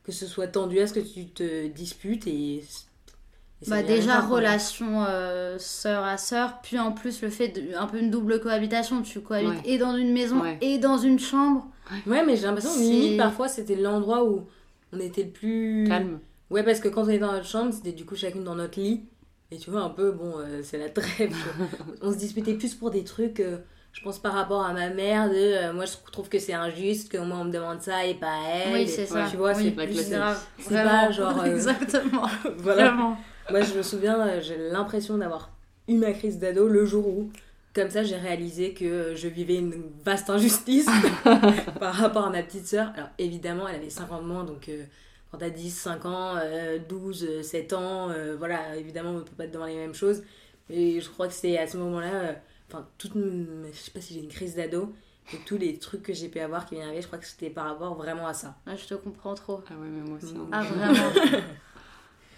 [0.04, 2.62] que ce soit tendu, à ce que tu te disputes et.
[3.66, 7.98] Bah déjà relation euh, sœur à sœur, puis en plus le fait de, un peu
[7.98, 9.60] une double cohabitation, tu cohabites Ouais.
[9.64, 10.58] et dans une maison Ouais.
[10.60, 11.66] et dans une chambre.
[12.06, 14.46] Ouais, mais j'ai l'impression que limite parfois c'était l'endroit où
[14.92, 16.20] on était le plus Calme.
[16.50, 18.80] Ouais, parce que quand on était dans notre chambre, c'était du coup chacune dans notre
[18.80, 19.04] lit.
[19.50, 21.34] Et tu vois, un peu, bon, euh, c'est la trêve.
[22.02, 23.58] on se disputait plus pour des trucs, euh,
[23.92, 25.28] je pense, par rapport à ma mère.
[25.30, 28.14] De, euh, moi, je trouve que c'est injuste que moi on me demande ça et
[28.14, 28.72] pas elle.
[28.74, 29.26] oui, c'est ça.
[29.30, 30.46] Tu vois, Oui, c'est la plus grave.
[30.58, 32.26] C'est pas genre, euh, Exactement.
[32.58, 32.88] voilà.
[32.90, 33.16] Vraiment.
[33.50, 35.50] Moi, je me souviens, j'ai l'impression d'avoir
[35.88, 37.30] eu ma crise d'ado le jour où,
[37.78, 40.86] comme ça, j'ai réalisé que euh, je vivais une vaste injustice
[41.80, 42.92] par rapport à ma petite sœur.
[42.96, 44.84] Alors, évidemment, elle avait 50 moins, donc euh,
[45.30, 49.30] quand t'as 10, 5 ans, euh, 12, euh, 7 ans, euh, voilà, évidemment, on peut
[49.36, 50.22] pas te demander les mêmes choses.
[50.70, 52.32] Mais je crois que c'est à ce moment-là, euh,
[52.70, 54.92] enfin, toute, je sais pas si j'ai une crise d'ado,
[55.32, 57.66] mais tous les trucs que j'ai pu avoir qui m'énervaient, je crois que c'était par
[57.66, 58.56] rapport vraiment à ça.
[58.66, 59.60] Ouais, je te comprends trop.
[59.70, 60.34] Ah ouais, mais moi aussi.
[60.36, 60.48] hein.
[60.52, 61.10] Ah vraiment.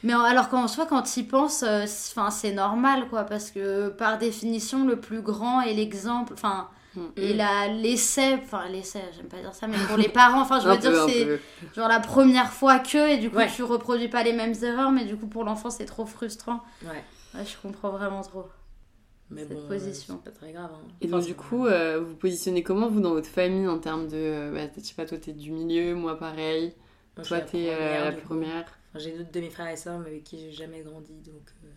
[0.02, 3.50] Mais alors qu'en soi, quand tu y penses, euh, c'est 'fin, c'est normal, quoi, parce
[3.50, 7.00] que par définition, le plus grand est l'exemple, enfin, Mm.
[7.16, 10.68] et la l'essai, enfin l'essai, j'aime pas dire ça, mais pour les parents, enfin, je
[10.68, 11.40] veux dire, c'est
[11.76, 13.48] genre la première fois que, et du coup, Ouais.
[13.54, 16.60] tu reproduis pas les mêmes erreurs, mais du coup, pour l'enfant, c'est trop frustrant.
[16.82, 17.04] Ouais.
[17.34, 18.46] Ouais, je comprends vraiment trop.
[19.30, 20.20] Mais cette bon, position.
[20.24, 20.70] c'est pas très grave.
[20.74, 20.88] hein.
[21.00, 24.08] Et Enfin, donc, du coup, euh, vous positionnez comment, vous, dans votre famille, en termes
[24.08, 24.16] de.
[24.16, 26.74] euh, bah, je sais pas, toi, t'es du milieu, moi, pareil.
[27.16, 28.64] moi, Toi, t'es euh, la première.
[28.96, 31.42] J'ai d'autres demi-frères et sœurs, mais avec qui j'ai jamais grandi, donc.
[31.64, 31.68] euh,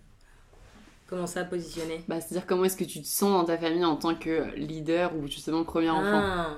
[1.08, 3.96] Comment ça positionner Bah, c'est-à-dire, comment est-ce que tu te sens dans ta famille en
[3.98, 6.22] tant que leader ou justement premier enfant?
[6.24, 6.58] Ah.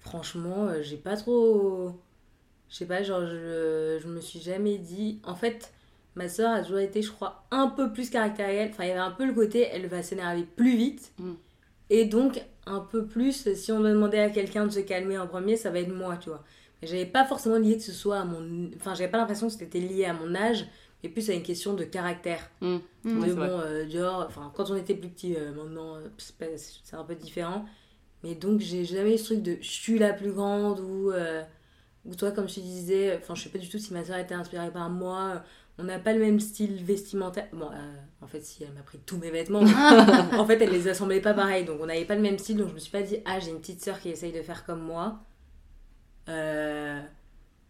[0.00, 1.92] Franchement, euh, j'ai pas trop.
[2.68, 5.20] Je sais pas, genre, je, je me suis jamais dit.
[5.24, 5.72] En fait,
[6.14, 8.70] ma soeur a toujours été, je crois, un peu plus caractérielle.
[8.70, 11.12] Enfin, il y avait un peu le côté, elle va s'énerver plus vite.
[11.18, 11.32] Mm.
[11.90, 15.26] Et donc, un peu plus, si on doit demander à quelqu'un de se calmer en
[15.26, 16.44] premier, ça va être moi, tu vois.
[16.82, 18.70] J'avais pas forcément lié que ce soit à mon.
[18.76, 20.66] Enfin, j'avais pas l'impression que c'était lié à mon âge,
[21.02, 22.50] mais plus à une question de caractère.
[22.60, 22.76] Mm.
[23.04, 23.20] Mm.
[23.20, 26.96] Ouais, de bon, euh, genre, enfin, quand on était plus petit, euh, maintenant, euh, c'est
[26.96, 27.64] un peu différent.
[28.24, 31.42] Mais donc, j'ai jamais eu ce truc de je suis la plus grande ou, euh,
[32.04, 34.34] ou toi, comme te disais, enfin, je sais pas du tout si ma soeur était
[34.34, 35.42] inspirée par moi.
[35.80, 37.46] On n'a pas le même style vestimentaire.
[37.52, 39.60] Bon, euh, en fait, si elle m'a pris tous mes vêtements,
[40.36, 41.64] en fait, elle les assemblait pas pareil.
[41.64, 42.56] Donc, on n'avait pas le même style.
[42.56, 44.66] Donc, je me suis pas dit, ah, j'ai une petite soeur qui essaye de faire
[44.66, 45.20] comme moi.
[46.28, 47.00] Euh,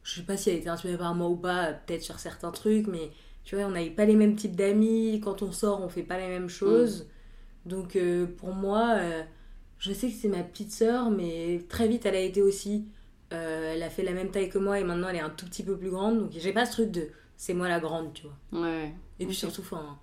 [0.02, 2.86] je sais pas si elle était inspirée par moi ou pas, peut-être sur certains trucs,
[2.86, 3.10] mais
[3.44, 5.20] tu vois, on n'avait pas les mêmes types d'amis.
[5.22, 7.08] Quand on sort, on fait pas les mêmes choses.
[7.66, 9.22] Donc, euh, pour moi, euh,
[9.78, 12.86] je sais que c'est ma petite sœur, mais très vite, elle a été aussi.
[13.30, 15.62] elle a fait la même taille que moi et maintenant elle est un tout petit
[15.62, 16.18] peu plus grande.
[16.18, 18.62] Donc, j'ai pas ce truc de c'est moi la grande, tu vois.
[18.62, 18.94] Ouais.
[19.20, 19.98] Et puis surtout, enfin,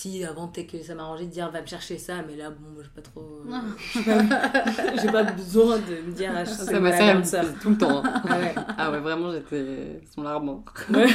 [0.00, 2.70] si avant peut-être que ça m'arrangeait de dire va me chercher ça, mais là, bon,
[2.74, 3.42] moi, j'ai pas trop.
[3.46, 7.20] euh, j'ai pas- besoin de me dire ah, c'est Ça, ma sœur.
[7.20, 8.04] disait tout le temps.
[8.04, 8.22] hein.
[8.28, 8.54] Ah ouais.
[8.78, 10.62] ah ouais, vraiment, j'étais son larme.
[10.90, 11.06] Ouais.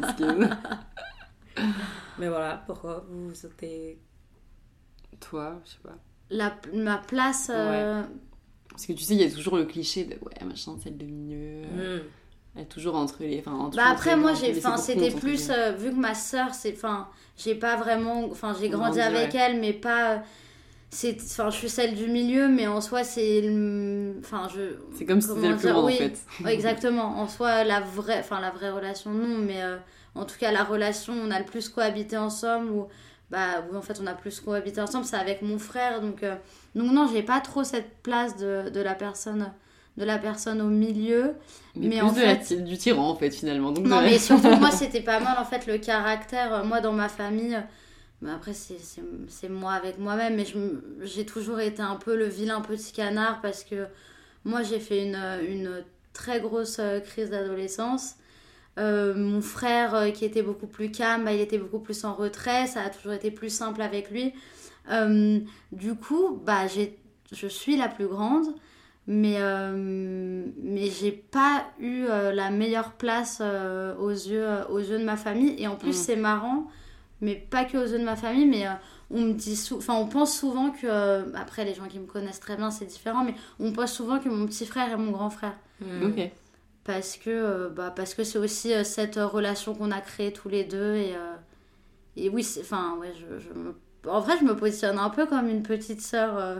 [0.00, 0.50] Mesquine.
[2.18, 3.98] Mais voilà, pourquoi vous vous sentez.
[5.20, 5.96] Toi, je sais pas.
[6.28, 7.50] La, ma place.
[7.54, 8.02] euh,
[8.68, 11.06] Parce que tu sais, il y a toujours le cliché de ouais, machin, celle de
[11.06, 11.62] milieu.
[11.72, 12.00] euh.
[12.00, 12.02] Elle est
[12.64, 13.38] toujours entre les.
[13.40, 16.54] Enfin, entre Bah les après moi j'ai enfin c'était plus euh, vu que ma sœur
[16.54, 19.40] c'est enfin j'ai pas vraiment enfin j'ai grandi Grandi, avec ouais.
[19.40, 20.22] elle mais pas
[20.90, 25.04] c'est enfin je suis celle du milieu mais en soi c'est le- enfin je C'est
[25.04, 26.18] comme si c'était le plus grand en fait.
[26.44, 29.76] Ouais, exactement en soi la vraie enfin la vraie relation non mais euh,
[30.14, 32.86] en tout cas la relation on a le plus cohabité ensemble ou
[33.30, 36.36] bah oui en fait on a plus cohabité ensemble c'est avec mon frère donc euh,
[36.74, 39.52] donc non j'ai pas trop cette place de, de la personne
[39.96, 41.34] de la personne au milieu
[41.74, 43.72] Mais, Mais plus en de fait- du tyran en fait finalement.
[43.72, 46.52] Donc non, mais surtout, moi, c'était pas mal, en fait, le caractère.
[46.54, 47.58] Euh, Moi, dans ma famille,
[48.22, 50.46] mais après, c'est- moi avec moi-même, mais
[51.02, 53.86] j'ai toujours été un peu le vilain petit canard parce que
[54.44, 55.16] moi, j'ai fait une,
[55.48, 55.82] une
[56.12, 58.14] très grosse euh, crise d'adolescence.
[58.78, 62.66] Euh, mon frère, qui était beaucoup plus calme, bah, il était beaucoup plus en retrait.
[62.66, 64.34] Ça a toujours été plus simple avec lui.
[64.90, 65.40] Euh,
[65.72, 66.98] du coup, bah, j'ai-
[67.32, 68.46] je suis la plus grande
[69.06, 74.98] mais euh, mais j'ai pas eu euh, la meilleure place euh, aux yeux aux yeux
[74.98, 75.92] de ma famille et en plus Mm.
[76.04, 76.66] c'est marrant
[77.20, 78.70] mais pas que aux yeux de ma famille mais euh,
[79.10, 82.06] on me dit sou- enfin on pense souvent que euh, après les gens qui me
[82.06, 85.12] connaissent très bien c'est différent mais on pense souvent que mon petit frère est mon
[85.12, 85.54] grand frère.
[85.80, 86.30] Ok.
[86.84, 90.48] parce que euh, bah, parce que c'est aussi euh, cette relation qu'on a créée tous
[90.48, 91.34] les deux et euh,
[92.16, 93.74] et oui enfin ouais je, je me-
[94.10, 96.56] en vrai je me positionne un peu comme une petite sœur euh,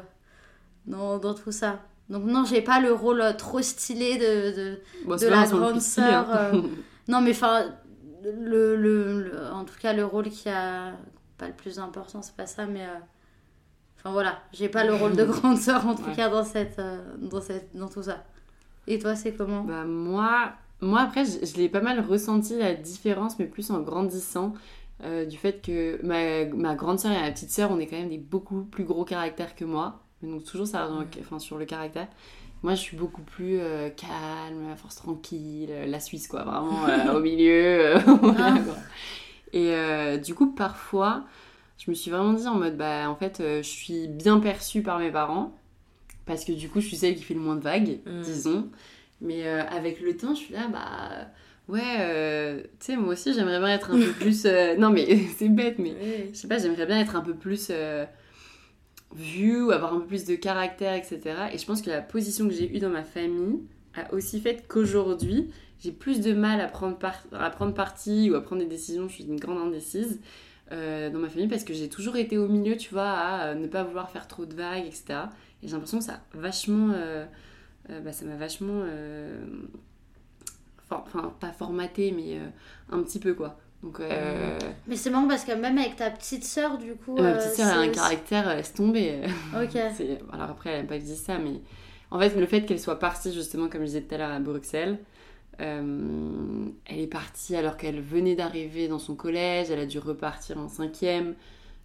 [0.86, 4.80] dans, dans tout ça donc non j'ai pas le rôle euh, trop stylé de, de...
[5.04, 6.50] Bon, de c'est la grande stylé, sœur, hein.
[6.54, 6.62] euh,
[7.08, 7.64] non mais enfin
[8.24, 10.92] le, le, le- en tout cas le rôle qui a
[11.38, 12.98] pas le plus important c'est pas ça mais euh,
[13.98, 16.14] enfin voilà j'ai pas le rôle de grande sœur en tout Ouais.
[16.16, 18.24] cas dans cette euh, dans cette dans tout ça
[18.86, 19.64] et toi c'est comment?
[19.64, 23.80] Bah, moi, moi, après, je, je l'ai pas mal ressenti la différence, mais plus en
[23.82, 24.54] grandissant,
[25.02, 27.96] euh, du fait que ma, ma grande sœur et ma petite sœur, on est quand
[27.96, 30.05] même des beaucoup plus gros caractères que moi.
[30.30, 30.88] Donc, toujours ça,
[31.20, 32.08] enfin, sur le caractère.
[32.62, 37.14] Moi, je suis beaucoup plus euh, calme, force tranquille, euh, la Suisse, quoi, vraiment euh,
[37.14, 37.96] au milieu.
[37.96, 38.58] euh, voilà, Ah.
[38.64, 38.76] quoi.
[39.52, 41.24] Et euh, du coup, parfois,
[41.78, 44.98] je me suis vraiment dit en mode, bah, en fait, je suis bien perçue par
[44.98, 45.54] mes parents.
[46.26, 48.20] Parce que du coup, je suis celle qui fait le moins de vagues, Mm.
[48.22, 48.68] disons.
[49.20, 51.28] Mais avec le temps, je suis là, bah.
[51.68, 54.44] Ouais, euh, tu sais, moi aussi, j'aimerais bien être un peu plus.
[54.46, 55.94] euh, Non, mais c'est bête, mais
[56.32, 58.04] je sais pas, j'aimerais bien être un peu plus euh,
[59.16, 61.20] vue avoir un peu plus de caractère, etc.
[61.52, 63.60] Et je pense que la position que j'ai eue dans ma famille
[63.94, 65.50] a aussi fait qu'aujourd'hui,
[65.80, 69.08] j'ai plus de mal à prendre, par- à prendre parti ou à prendre des décisions.
[69.08, 70.20] Je suis une grande indécise
[70.72, 73.54] euh, dans ma famille parce que j'ai toujours été au milieu, tu vois, à euh,
[73.54, 75.30] ne pas vouloir faire trop de vagues, etc.
[75.62, 76.90] Et j'ai l'impression que ça vachement.
[76.94, 77.24] euh,
[78.04, 78.82] bah, ça m'a vachement.
[80.90, 82.38] Enfin, pas formaté, mais
[82.90, 83.58] un petit peu, quoi.
[83.86, 87.14] Donc, euh, Mais c'est marrant parce que même avec ta petite sœur, du coup.
[87.14, 89.20] Ma euh, petite sœur a un caractère, euh, laisse tomber.
[89.54, 89.76] Ok.
[90.32, 91.60] Alors après, elle aime pas dise ça, mais
[92.10, 94.40] en fait, le fait qu'elle soit partie, justement, comme je disais tout à l'heure, à
[94.40, 94.98] Bruxelles,
[95.60, 100.58] euh, elle est partie alors qu'elle venait d'arriver dans son collège, elle a dû repartir
[100.58, 101.34] en cinquième.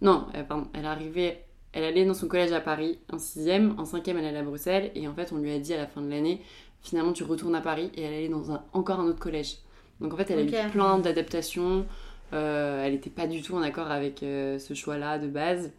[0.00, 3.84] Non, euh, pardon, elle arrivait, elle allait dans son collège à Paris en sixième, en
[3.84, 6.02] cinquième elle allait à Bruxelles, et en fait on lui a dit à la fin
[6.02, 6.42] de l'année,
[6.82, 9.58] finalement tu retournes à Paris, et elle allait dans un, encore un autre collège.
[10.02, 11.86] Donc en fait elle a eu plein d'adaptations,
[12.32, 15.70] euh, elle n'était pas du tout en accord avec euh, ce choix-là de base,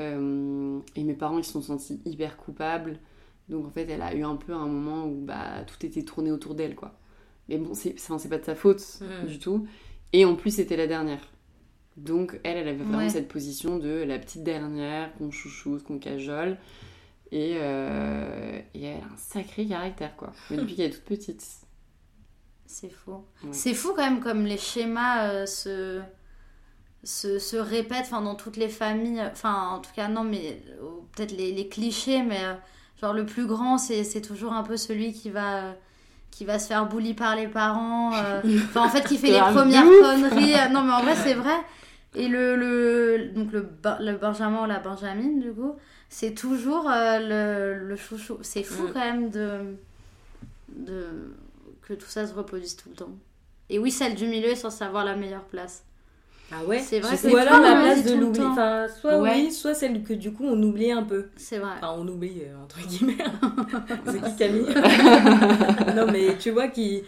[0.00, 2.98] Euh, et mes parents ils se sont sentis hyper coupables,
[3.48, 6.30] donc en fait elle a eu un peu un moment où bah, tout était tourné
[6.30, 6.92] autour d'elle quoi.
[7.48, 7.94] Mais bon, c'est
[8.28, 9.26] pas de sa faute Mhm.
[9.26, 9.66] du tout.
[10.12, 11.20] Et en plus, c'était la dernière.
[11.96, 13.08] Donc, elle, elle avait vraiment Ouais.
[13.08, 16.58] cette position de la petite dernière, qu'on chouchoute, qu'on cajole.
[17.32, 20.32] Et, et elle a un sacré caractère, quoi.
[20.50, 21.42] Mais depuis qu'elle est toute petite.
[22.70, 23.12] C'est fou.
[23.42, 23.48] Ouais.
[23.52, 26.00] C'est fou quand même comme les schémas euh, se,
[27.02, 29.22] se, se répètent enfin, dans toutes les familles.
[29.32, 30.84] Enfin, en tout cas, non, mais euh,
[31.16, 32.52] peut-être les, les clichés, mais euh,
[33.00, 35.74] genre le plus grand, c'est toujours un peu celui qui va,
[36.30, 38.12] qui va se faire bully par les parents.
[38.14, 40.54] euh, Enfin, en fait, qui fait les premières conneries.
[40.70, 41.56] Non, mais en vrai, c'est vrai.
[42.14, 43.66] Et le, le, donc le,
[44.00, 45.74] le Benjamin ou la Benjamine, du coup,
[46.10, 47.18] c'est toujours euh,
[47.78, 48.38] le, le chouchou.
[48.42, 48.92] C'est fou Mm.
[48.92, 49.60] quand même de,
[50.68, 51.06] de
[51.88, 53.12] que tout ça se reproduise tout le temps.
[53.70, 55.84] Et oui, celle du milieu est censée avoir la meilleure place.
[56.50, 58.40] Ah ouais C'est vrai Ou alors la place de l'oubli.
[58.40, 59.32] Enfin, soit Ouais.
[59.34, 61.26] oui, soit celle que du coup on oublie un peu.
[61.36, 61.72] C'est vrai.
[61.76, 63.18] Enfin, on oublie, euh, entre guillemets.
[64.06, 64.74] C'est qui Camille
[65.94, 67.02] Non, mais tu vois, qui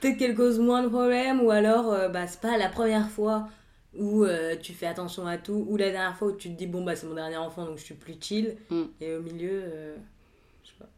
[0.00, 3.48] peut-être qu'elle cause moins de problèmes, ou alors, euh, bah, c'est pas la première fois
[3.96, 6.66] où euh, tu fais attention à tout, ou la dernière fois où tu te dis,
[6.66, 8.56] bon, bah, c'est mon dernier enfant, donc je suis plus chill.
[8.70, 8.82] Mm.
[9.00, 9.96] Et au milieu, euh,
[10.62, 10.88] je sais pas.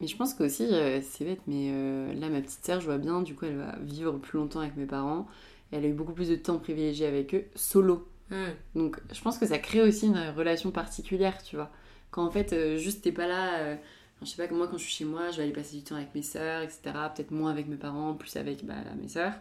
[0.00, 2.98] Mais je pense qu'aussi, euh, c'est bête, mais euh, là, ma petite sœur, je vois
[2.98, 5.26] bien, du coup, elle va vivre plus longtemps avec mes parents.
[5.72, 8.06] Et elle a eu beaucoup plus de temps privilégié avec eux, solo.
[8.30, 8.34] Mm.
[8.76, 11.70] Donc je pense que ça crée aussi une relation particulière, tu vois.
[12.10, 13.76] Quand en fait, euh, juste t'es pas là, euh,
[14.22, 15.96] je sais pas, moi quand je suis chez moi, je vais aller passer du temps
[15.96, 16.80] avec mes sœurs, etc.
[17.14, 19.34] Peut-être moins avec mes parents, plus avec bah, mes sœurs.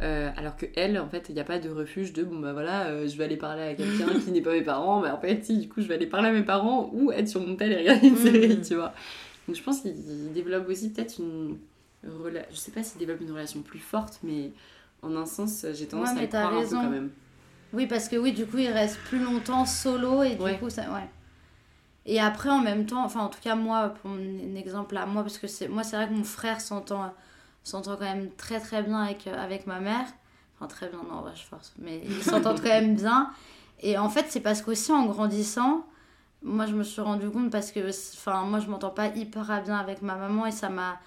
[0.00, 2.52] Euh, alors que elle, en fait, il n'y a pas de refuge de bon bah
[2.52, 5.44] voilà, je vais aller parler à quelqu'un qui n'est pas mes parents, mais en fait,
[5.44, 7.72] si, du coup, je vais aller parler à mes parents ou être sur mon tel
[7.72, 8.92] et regarder une série, tu vois.
[9.46, 11.58] Donc je pense qu'il développe aussi peut-être une
[12.04, 14.52] relation, je sais pas s'il développe une relation plus forte, mais
[15.02, 16.80] en un sens, j'ai tendance Ouais, à le croire un peu raison.
[16.82, 17.10] quand même.
[17.72, 20.58] Oui, parce que oui, du coup, il reste plus longtemps solo et du Ouais.
[20.58, 20.82] coup, ça.
[20.92, 21.08] Ouais.
[22.04, 25.22] Et après, en même temps, enfin, en tout cas, moi, pour mon exemple à moi,
[25.22, 27.12] parce que c'est moi, c'est vrai que mon frère s'entend
[27.64, 30.06] s'entend quand même très très bien avec, euh, avec ma mère.
[30.56, 31.72] Enfin, très bien, non, ouais, je force.
[31.78, 33.30] Mais ils s'entendent quand même bien.
[33.80, 35.86] Et en fait, c'est parce qu'aussi en grandissant,
[36.44, 37.80] moi, je me suis rendu compte parce que,
[38.14, 40.98] enfin, moi, je m'entends pas hyper bien avec ma maman et ça m'a.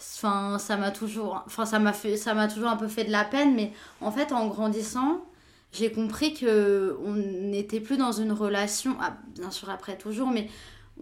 [0.00, 1.42] Enfin, ça m'a toujours.
[1.46, 2.16] Enfin, ça m'a fait.
[2.16, 5.24] Ça m'a toujours un peu fait de la peine, mais en fait, en grandissant,
[5.72, 8.96] j'ai compris que on n'était plus dans une relation.
[9.00, 10.48] ah, bien sûr, après, toujours, mais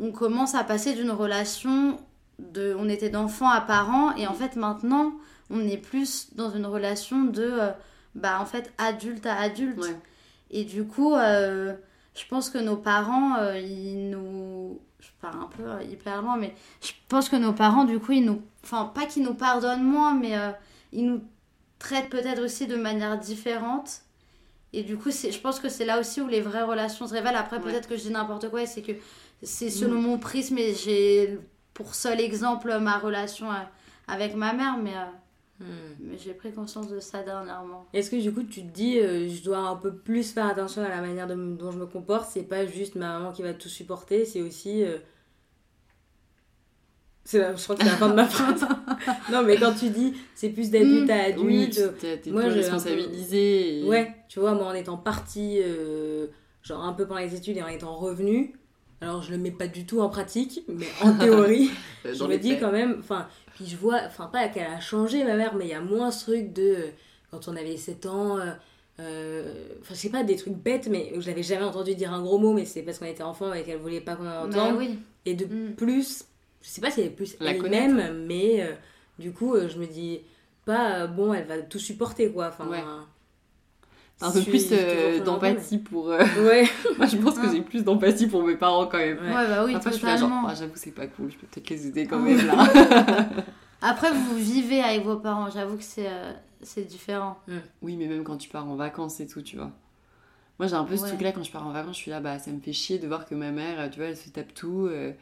[0.01, 1.99] on commence à passer d'une relation
[2.39, 2.75] de.
[2.79, 5.13] On était d'enfant à parent, et en fait, maintenant,
[5.51, 7.43] on est plus dans une relation de.
[7.43, 7.71] euh,
[8.15, 9.79] bah, en fait, adulte à adulte.
[9.79, 9.97] Ouais.
[10.51, 11.75] Et du coup, euh,
[12.15, 14.81] je pense que nos parents, euh, ils nous.
[15.01, 18.13] Je pars un peu euh, hyper loin, mais je pense que nos parents, du coup,
[18.13, 18.43] ils nous.
[18.65, 20.51] Enfin, pas qu'ils nous pardonnent moins, mais euh,
[20.93, 21.23] ils nous
[21.79, 24.03] traitent peut-être aussi de manière différente.
[24.73, 27.37] Et du coup, je pense que c'est là aussi où les vraies relations se révèlent.
[27.37, 27.63] Après, Ouais.
[27.65, 28.93] peut-être que je dis n'importe quoi, et c'est que
[29.43, 31.39] c'est selon mon prisme, et j'ai
[31.75, 33.49] pour seul exemple ma relation
[34.07, 34.95] avec ma mère, mais,
[35.63, 36.07] euh, Mm.
[36.11, 37.87] mais j'ai pris conscience de ça dernièrement.
[37.93, 40.83] Est-ce que du coup tu te dis euh, je dois un peu plus faire attention
[40.83, 43.55] à la manière de- dont je me comporte C'est pas juste ma maman qui va
[43.55, 44.83] tout supporter, c'est aussi.
[44.85, 44.99] euh,
[47.35, 48.67] la- je crois que c'est la fin de ma phrase.
[49.33, 51.41] non, mais quand tu dis c'est plus d'adulte à adulte.
[51.45, 51.71] Oui,
[52.01, 53.81] t'es t'es moi, plus peu- responsabilisé.
[53.81, 56.27] et- Ouais, tu vois, moi en étant partie, euh,
[56.63, 58.55] genre un peu pendant les études et en étant revenue,
[59.01, 61.71] alors je le mets pas du tout en pratique, mais en théorie,
[62.05, 63.29] je me dis quand même, enfin,
[63.63, 66.11] puis je vois, enfin pas qu'elle a changé ma mère, mais il y a moins
[66.11, 66.87] ce truc de, euh,
[67.31, 68.51] quand on avait 7 ans, euh,
[69.01, 72.23] euh, enfin je sais pas, des trucs bêtes, mais je l'avais jamais entendu dire un
[72.23, 74.77] gros mot, mais c'est parce qu'on était enfant et qu'elle voulait pas qu'on entende.
[74.79, 74.99] oui.
[75.25, 75.75] Et de Mm.
[75.77, 76.25] plus,
[76.63, 78.73] je sais pas si elle est plus La elle-même, mais euh,
[79.19, 80.21] du coup, euh, je me dis
[80.65, 82.49] pas, euh, bon, elle va tout supporter quoi.
[82.49, 82.83] Enfin, Ouais.
[84.23, 86.11] Un peu plus euh, d'empathie pour.
[86.11, 86.69] euh, Ouais.
[86.99, 89.19] Moi, je pense que j'ai plus d'empathie pour mes parents quand même.
[89.19, 89.35] Ouais.
[89.35, 90.49] Ouais, bah oui, Après, je suis là, genre, totalement.
[90.49, 92.67] Ah, j'avoue, c'est pas cool, je peux peut-être les aider quand même là.
[93.83, 96.33] Après, vous vivez avec vos parents, j'avoue que c'est euh,
[96.63, 97.39] c'est différent.
[97.83, 99.73] oui, mais même quand tu pars en vacances et tout, tu vois.
[100.59, 101.09] Moi, j'ai un peu ce Ouais.
[101.09, 103.09] truc-là quand je pars en vacances, je suis là, bah ça me fait chier de
[103.09, 105.13] voir que ma mère, tu vois, elle se tape tout, euh,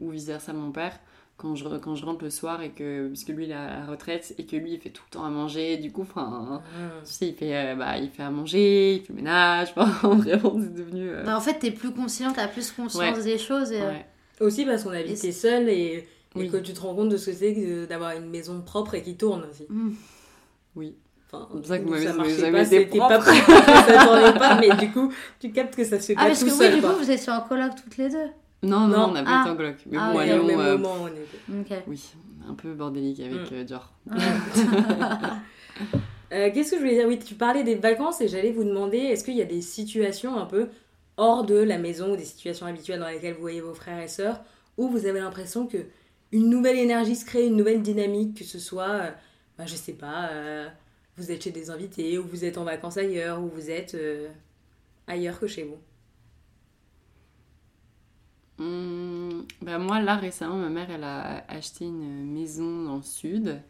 [0.00, 0.98] ou vice-versa mon père.
[1.40, 3.86] Quand je, quand je rentre le soir et que, puisque lui il est à la
[3.86, 6.60] retraite et que lui il fait tout le temps à manger, du coup, enfin,
[7.04, 10.20] tu sais, il fait, euh, bah, il fait à manger, il fait le ménage, vraiment,
[10.60, 11.08] c'est devenu.
[11.08, 13.22] euh, Bah, en fait, t'es plus conscient, t'as plus conscience Ouais.
[13.24, 13.72] des choses.
[13.72, 14.06] Et, euh, ouais.
[14.40, 16.50] Aussi parce qu'on Et habitait seul et, et Oui.
[16.50, 19.02] que tu te rends compte de ce que c'est que d'avoir une maison propre et
[19.02, 19.64] qui tourne aussi.
[19.70, 19.92] mm.
[20.76, 20.94] Oui.
[21.32, 23.32] Enfin, C'est pour ça que ou ma maison n'a marchait jamais pas, c'était pas propre.
[23.86, 26.40] ça tournait pas, mais du coup, tu captes que ça se fait Ah, pas parce
[26.40, 26.74] tout que oui, seul.
[26.74, 26.90] du quoi.
[26.90, 28.26] coup, vous étiez en coloc toutes les deux.
[28.62, 29.04] Non, non, Non.
[29.08, 29.40] on n'a pas Ah.
[29.42, 29.76] été en coloc.
[29.90, 31.82] Mais Ah bon, à au même euh, moment, on était.
[31.86, 32.02] Oui,
[32.48, 33.54] un peu bordélique avec Mm.
[33.54, 33.92] euh, Dior.
[36.32, 37.08] Euh, Qu'est-ce que je voulais dire?
[37.08, 40.38] Oui, tu parlais des vacances et j'allais vous demander est-ce qu'il y a des situations
[40.38, 40.68] un peu
[41.16, 44.06] hors de la maison ou des situations habituelles dans lesquelles vous voyez vos frères et
[44.06, 44.40] sœurs
[44.76, 45.78] où vous avez l'impression que
[46.30, 49.10] une nouvelle énergie se crée, une nouvelle dynamique, que ce soit, euh,
[49.58, 50.68] bah, je sais pas, euh,
[51.16, 53.96] vous êtes chez des invités ou vous êtes en vacances ailleurs ou vous êtes
[55.08, 55.78] ailleurs que chez vous?
[58.60, 63.60] Hum, bah moi, là, récemment, ma mère, elle a acheté une maison dans le sud.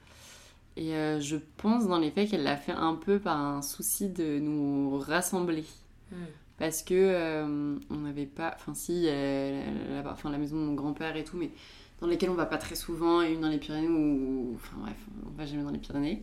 [0.76, 4.08] Et euh, je pense, dans les faits, qu'elle l'a fait un peu par un souci
[4.08, 5.64] de nous rassembler.
[6.58, 8.54] Parce que euh, on n'avait pas...
[8.56, 11.50] Enfin, si, elle- la, enfin, la maison de mon grand-père et tout, mais
[12.00, 13.22] dans lesquelles on va pas très souvent.
[13.22, 14.52] Et une dans les Pyrénées où...
[14.56, 16.22] Enfin bref, on va jamais dans les Pyrénées.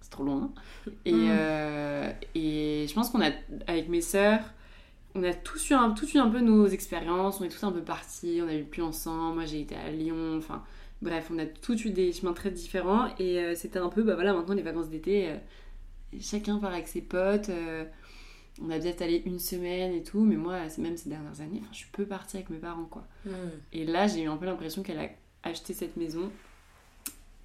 [0.00, 0.52] C'est trop loin.
[1.04, 3.30] Et, euh, et je pense qu'on a,
[3.66, 4.42] avec mes sœurs,
[5.14, 7.72] on a tous eu, un, tous eu un peu nos expériences, on est tous un
[7.72, 10.64] peu partis, on a eu plus ensemble, moi j'ai été à Lyon, enfin
[11.02, 14.14] bref, on a tous eu des chemins très différents et euh, c'était un peu, bah
[14.14, 15.36] voilà, maintenant les vacances d'été, euh,
[16.20, 17.84] chacun part avec ses potes, euh,
[18.60, 21.84] on a peut-être allé une semaine et tout, mais moi, même ces dernières années, je
[21.92, 23.04] peux partir avec mes parents quoi.
[23.72, 25.08] Et là, j'ai eu un peu l'impression qu'elle a
[25.42, 26.30] acheté cette maison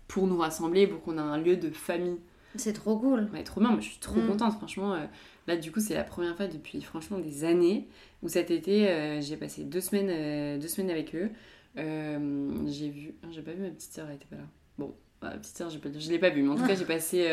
[0.07, 2.17] pour nous rassembler, pour qu'on ait un lieu de famille
[2.55, 3.29] C'est trop cool.
[3.33, 4.27] Ouais, trop bien, moi je suis trop Mm.
[4.27, 4.93] contente, franchement.
[4.93, 5.05] euh,
[5.47, 7.87] là, du coup, c'est la première fois depuis franchement des années
[8.23, 11.29] où cet été, euh, j'ai passé deux semaines, euh, deux semaines avec eux.
[11.77, 14.47] J'ai vu, ah, j'ai pas vu ma petite sœur, elle était pas là.
[14.77, 16.85] Bon, bah, ma petite sœur, pas- je l'ai pas vue, mais en tout cas, j'ai
[16.85, 17.27] passé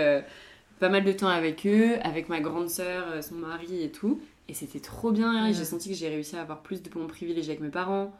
[0.78, 4.20] pas mal de temps avec eux, avec ma grande sœur, son mari et tout.
[4.48, 5.64] Et c'était trop bien, et j'ai Mm.
[5.64, 8.14] senti que j'ai réussi à avoir plus de bons privilèges avec mes parents,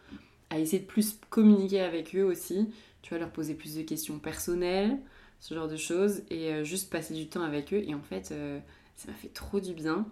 [0.51, 2.69] à essayer de plus communiquer avec eux aussi,
[3.03, 4.97] tu vois, leur poser plus de questions personnelles
[5.41, 8.31] ce genre de choses et euh, juste passer du temps avec eux et en fait
[8.33, 8.59] euh,
[8.97, 10.07] ça m'a fait trop du bien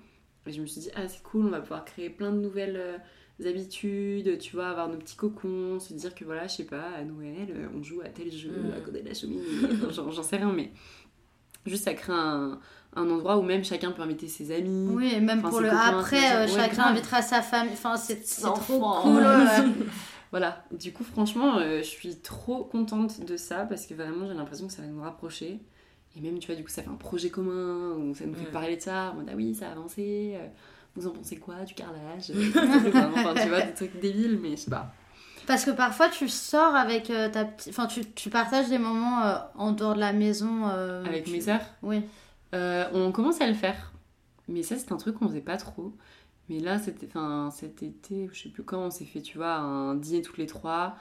[0.46, 2.76] et je me suis dit ah c'est cool on va pouvoir créer plein de nouvelles
[2.76, 6.90] euh, habitudes tu vois avoir nos petits cocons se dire que voilà je sais pas
[6.96, 8.72] à Noël on joue à tel jeu Mm.
[8.76, 9.42] à côté de la cheminée
[9.90, 10.70] j'en sais rien mais
[11.66, 12.60] juste ça crée un,
[12.94, 15.70] un endroit où même chacun peut inviter ses amis Oui, et même Enfin, pour le
[15.70, 16.92] après, euh, ouais, chacun grave.
[16.92, 17.72] invitera sa famille.
[17.72, 18.52] Enfin, c'est trop
[19.02, 19.14] cool.
[19.16, 19.64] ouais.
[20.34, 24.34] Voilà, du coup, franchement, euh, je suis trop contente de ça parce que vraiment, j'ai
[24.34, 25.60] l'impression que ça va nous rapprocher.
[26.16, 28.46] Et même, tu vois, du coup, ça fait un projet commun où ça nous fait
[28.46, 28.50] Ouais.
[28.50, 29.10] parler de ça.
[29.12, 30.32] En mode, ah oui, ça a avancé.
[30.34, 30.46] euh,
[30.96, 32.32] Vous en pensez quoi du carrelage?
[33.16, 34.92] Enfin, tu vois, des trucs débiles, mais je sais pas.
[35.46, 37.68] Parce que parfois tu sors avec euh, ta petite.
[37.70, 40.68] Enfin, tu, tu partages des moments euh, en dehors de la maison.
[40.68, 42.02] euh, Avec tu- mes sœurs, Oui.
[42.52, 43.92] on commence à le faire.
[44.48, 45.92] Mais ça, c'est un truc qu'on faisait pas trop.
[46.48, 49.54] Mais là, c'était, enfin, cet été, je sais plus quand, on s'est fait, tu vois,
[49.54, 50.96] un dîner toutes les trois.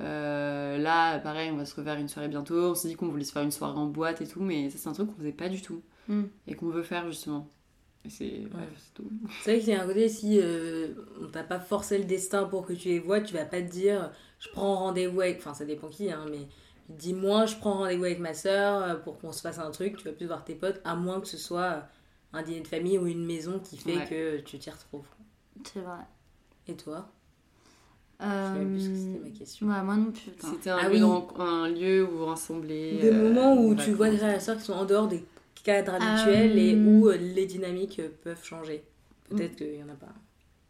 [0.00, 2.70] Euh, là, pareil, on va se refaire une soirée bientôt.
[2.70, 4.78] On s'est dit qu'on voulait se faire une soirée en boîte et tout, mais ça,
[4.78, 5.82] c'est un truc qu'on faisait pas du tout.
[6.08, 6.24] Mm.
[6.46, 7.48] Et qu'on veut faire, justement.
[8.04, 8.42] Et c'est,
[8.94, 9.10] tout.
[9.42, 12.44] C'est vrai qu'il y a un côté, si euh, on t'a pas forcé le destin
[12.44, 15.38] pour que tu les vois, tu vas pas te dire je prends rendez-vous avec.
[15.38, 16.46] Enfin, ça dépend qui, hein, mais
[16.88, 20.04] dis-moi, je prends rendez-vous avec ma soeur euh, pour qu'on se fasse un truc, tu
[20.04, 21.82] vas plus voir tes potes, à moins que ce soit
[22.32, 24.06] un dîner de famille ou une maison qui fait Ouais.
[24.08, 25.06] que tu t'y retrouves.
[25.64, 25.98] C'est vrai.
[26.68, 27.08] Et toi?
[28.18, 29.38] Je sais même plus ce que c'était ma Euh...
[29.38, 29.66] question.
[29.68, 30.30] Ouais, moi non plus.
[30.40, 31.00] C'était un, Ah lieu oui.
[31.00, 32.98] de ren- un lieu où vous rassemblez.
[33.00, 35.24] Des euh, moments où tu vois frères et sœurs qui sont en dehors des
[35.62, 38.84] cadres habituels et Euh, où euh, les dynamiques euh, peuvent changer.
[39.28, 40.14] Peut-être qu'il y en a pas.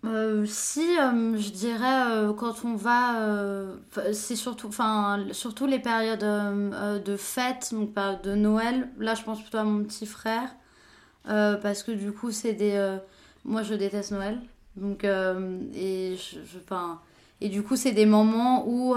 [0.09, 3.77] Euh, si, euh, je dirais, euh, quand on va, euh,
[4.13, 8.89] c'est surtout, enfin, surtout les périodes euh, euh, de fête, donc période de Noël.
[8.99, 10.49] Là, je pense plutôt à mon petit frère,
[11.29, 12.97] euh, parce que du coup, c'est des, euh,
[13.45, 14.39] moi, je déteste Noël,
[14.77, 16.59] donc euh, et je, je-
[17.41, 18.95] et du coup, c'est des moments où,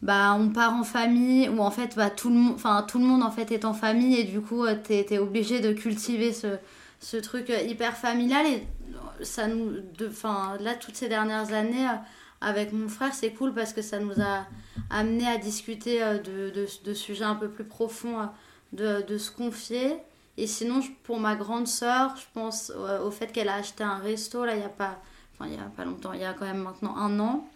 [0.00, 2.56] bah, on part en famille, où en fait, bah, tout le monde,
[2.88, 5.72] tout le monde en fait est en famille, et du coup, t'es, t'es obligé de
[5.72, 6.56] cultiver ce,
[7.00, 8.46] ce truc hyper familial.
[8.46, 8.66] Et
[9.22, 10.10] ça nous de
[10.64, 11.86] là toutes ces dernières années
[12.40, 14.46] avec mon frère c'est cool parce que ça nous a
[14.90, 18.28] amené à discuter de, de, de sujets un peu plus profonds
[18.72, 19.92] de, de se confier
[20.38, 23.98] et sinon pour ma grande sœur je pense euh, au fait qu'elle a acheté un
[23.98, 24.98] resto là il y a pas
[25.34, 27.48] enfin il y a pas longtemps il y a quand même maintenant un an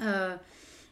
[0.00, 0.34] Euh,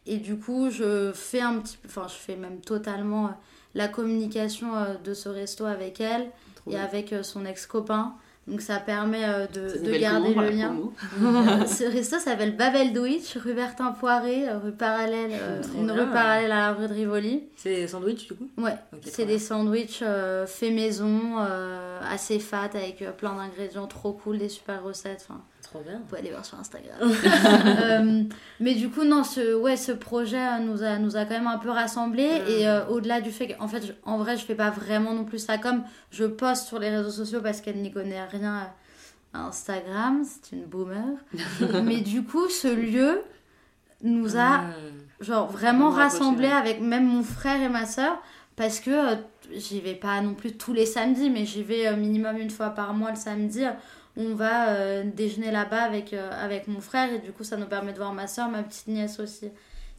[0.05, 3.29] et du coup je fais un petit peu enfin je fais même totalement euh,
[3.73, 4.67] la communication
[5.03, 6.83] de ce resto avec elle Trop et bien.
[6.83, 8.13] avec son ex-copain.
[8.45, 10.75] Donc ça permet euh, de, de garder le lien.
[11.65, 15.93] Ce resto s'appelle Babel Douitch, rue Bertin Poiré, euh, rue parallèle, euh, une bien.
[16.05, 17.43] rue parallèle à la rue de Rivoli.
[17.55, 20.03] C'est des sandwichs du coup Ouais, c'est des sandwichs
[20.45, 21.37] faits maison,
[22.09, 25.27] assez fat, avec plein d'ingrédients trop cool, des super recettes.
[25.73, 25.97] Trop bien.
[25.97, 26.93] Vous pouvez aller voir sur Instagram.
[27.83, 28.23] Euh,
[28.59, 31.57] mais du coup, non, ce, ouais, ce projet nous a, nous a quand même un
[31.57, 32.39] peu rassemblés.
[32.41, 32.47] Mm.
[32.49, 35.25] Et euh, au-delà du fait qu'en fait, je- en vrai, je fais pas vraiment non
[35.25, 38.67] plus ça comme je poste sur les réseaux sociaux parce qu'elle n'y connaît rien
[39.33, 40.23] à Instagram.
[40.23, 41.03] C'est une boomer.
[41.83, 43.21] mais du coup, ce lieu
[44.03, 44.73] nous a Mm.
[45.21, 48.21] genre vraiment rassemblés avec même mon frère et ma soeur
[48.55, 49.15] parce que euh,
[49.51, 52.69] j'y vais pas non plus tous les samedis mais j'y vais euh, minimum une fois
[52.69, 53.63] par mois le samedi
[54.15, 57.65] on va euh, déjeuner là-bas avec, euh, avec mon frère et du coup ça nous
[57.65, 59.49] permet de voir ma soeur ma petite nièce aussi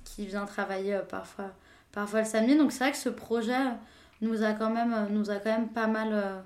[0.05, 1.53] qui vient travailler euh, parfois
[1.92, 3.59] parfois le samedi donc c'est vrai que ce projet
[4.20, 6.45] nous a quand même nous a quand même pas mal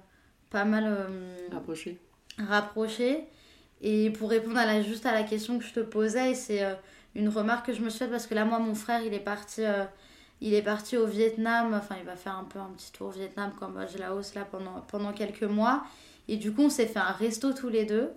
[0.51, 1.09] pas mal
[1.53, 1.99] Rapproché.
[2.39, 3.25] rapprochés.
[3.81, 6.63] Et pour répondre à la, juste à la question que je te posais, c'est
[7.15, 9.21] une remarque que je me suis faite parce que là, moi, mon frère, il est
[9.21, 9.63] parti,
[10.41, 11.75] il est parti au Vietnam.
[11.75, 14.81] Enfin, il va faire un peu un petit tour au Vietnam, Cambodge, Laos, là, pendant,
[14.89, 15.83] pendant quelques mois.
[16.29, 18.11] Et du coup, on s'est fait un resto tous les deux.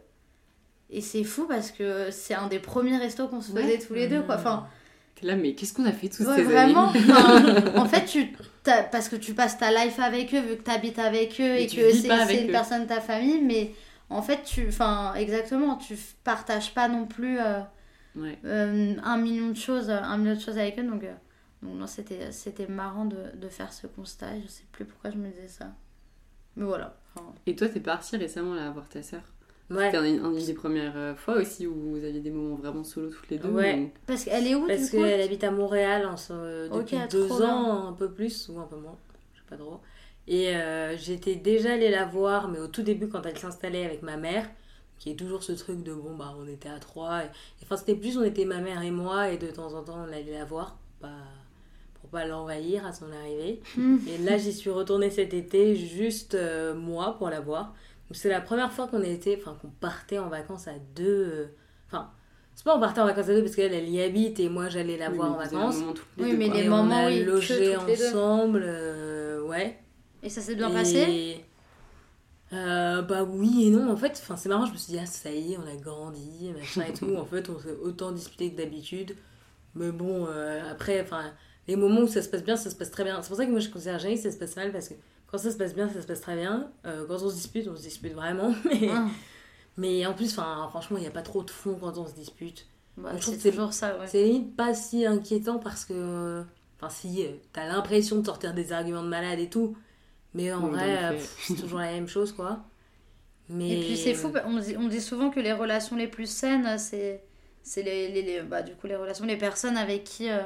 [0.89, 3.79] Et c'est fou parce que c'est un des premiers restos qu'on se faisait Ouais.
[3.79, 4.35] tous les deux, quoi.
[4.35, 4.67] Enfin,
[5.15, 6.89] T'es là, mais qu'est-ce qu'on a fait tous Ouais, ces vraiment.
[6.89, 10.63] années Enfin, en fait, tu, parce que tu passes ta life avec eux, vu que
[10.63, 12.51] tu habites avec eux et que c'est une eux.
[12.51, 13.71] personne de ta famille, mais
[14.09, 15.95] en fait, tu, enfin, exactement, tu
[16.25, 17.59] partages pas non plus euh,
[18.17, 18.37] Ouais.
[18.43, 21.13] euh, un million de choses, un million de choses avec eux, donc, euh,
[21.63, 24.39] donc non, c'était, c'était marrant de, de faire ce constat.
[24.41, 25.75] Je sais plus pourquoi je me disais ça,
[26.55, 26.97] mais voilà.
[27.15, 29.21] Enfin, Et toi, t'es partie récemment là voir ta sœur?
[29.69, 29.91] Ouais.
[29.91, 33.09] C'était une, une des premières euh, fois aussi où vous aviez des moments vraiment solo
[33.09, 33.49] toutes les deux.
[33.49, 33.85] Ouais.
[33.85, 34.97] ou- parce qu'elle est où Parce du coup?
[34.97, 37.55] qu'elle habite à Montréal en ce- Ok, depuis trop deux bien.
[37.55, 38.97] ans, un peu plus ou un peu moins,
[39.33, 39.79] je sais pas trop.
[40.27, 44.01] Et euh, j'étais déjà allée la voir, mais au tout début quand elle s'installait avec
[44.03, 44.49] ma mère,
[44.99, 47.23] qui est toujours ce truc de bon bah on était à trois.
[47.63, 50.11] Enfin c'était plus on était ma mère et moi et de temps en temps on
[50.13, 51.09] allait la voir pas,
[52.01, 53.61] pour pas l'envahir à son arrivée.
[53.77, 53.97] Hmm.
[54.07, 57.67] Et là j'y suis retournée cet été juste euh, moi pour la voir.
[58.09, 61.05] Donc c'est la première fois qu'on était, enfin qu'on partait en vacances à deux.
[61.31, 61.45] euh,
[61.87, 62.11] Enfin
[62.53, 64.67] c'est pas on partait en vacances à deux parce qu'elle elle y habite et moi
[64.69, 65.77] j'allais la Oui, voir en vacances.
[66.17, 66.57] les Oui, deux, mais quoi.
[66.57, 69.79] les Et moments, on a oui, logé ensemble, euh, ouais.
[70.23, 71.45] Et ça s'est bien Et- passé
[72.53, 75.05] Euh, bah oui et non, en fait, enfin, c'est marrant, je me suis dit, ah
[75.05, 77.15] ça y est, on a grandi, machin et tout.
[77.17, 79.15] En fait, on s'est autant disputé que d'habitude.
[79.73, 81.31] Mais bon, euh, après, enfin,
[81.67, 83.21] les moments où ça se passe bien, ça se passe très bien.
[83.21, 84.95] C'est pour ça que moi je considère jamais que ça se passe mal parce que
[85.27, 86.71] quand ça se passe bien, ça se passe très bien.
[86.85, 88.53] Euh, quand on se dispute, on se dispute vraiment.
[88.65, 89.07] Mais, Ah,
[89.77, 92.67] mais en plus, franchement, il n'y a pas trop de fond quand on se dispute.
[92.97, 94.07] bah, je trouve c'est toujours ça, ouais.
[94.07, 96.43] C'est limite pas si inquiétant parce que.
[96.77, 99.77] Enfin, si, euh, t'as l'impression de sortir des arguments de malade et tout.
[100.33, 102.59] Mais en Oui, vrai, c'est toujours la même chose, quoi.
[103.49, 103.69] Mais...
[103.79, 106.77] Et puis c'est fou, on dit, on dit souvent que les relations les plus saines,
[106.77, 107.23] c'est
[107.63, 110.39] c'est les, les, les- bah, du coup les relations, les personnes avec qui euh,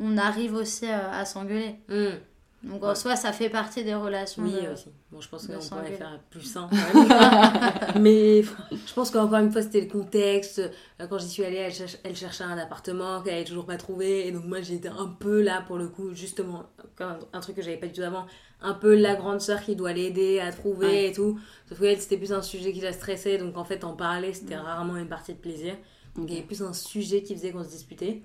[0.00, 1.76] on arrive aussi à s'engueuler.
[1.88, 2.16] Hmm,
[2.62, 2.94] Donc en Ouais.
[2.94, 4.42] soi, ça fait partie des relations.
[4.42, 4.88] oui, de- aussi.
[5.10, 6.68] Bon, je pense qu'on pourrait faire plus même.
[8.00, 10.58] mais je pense qu'encore une fois, c'était le contexte.
[11.00, 13.76] Euh, Quand j'y suis allée, elle, cherche- elle cherchait un appartement qu'elle avait toujours pas
[13.76, 14.26] trouvé.
[14.26, 16.64] Et donc, moi, j'étais un peu là pour le coup, justement,
[17.00, 18.26] un, un truc que j'avais pas du tout avant.
[18.62, 21.06] Un peu la grande sœur qui doit l'aider à trouver Ouais.
[21.08, 21.40] et tout.
[21.68, 23.38] Sauf qu'elle, c'était plus un sujet qui la stressait.
[23.38, 25.74] Donc, en fait, en parler, c'était rarement une partie de plaisir.
[26.14, 28.22] Donc, il y avait plus un sujet qui faisait qu'on se disputait.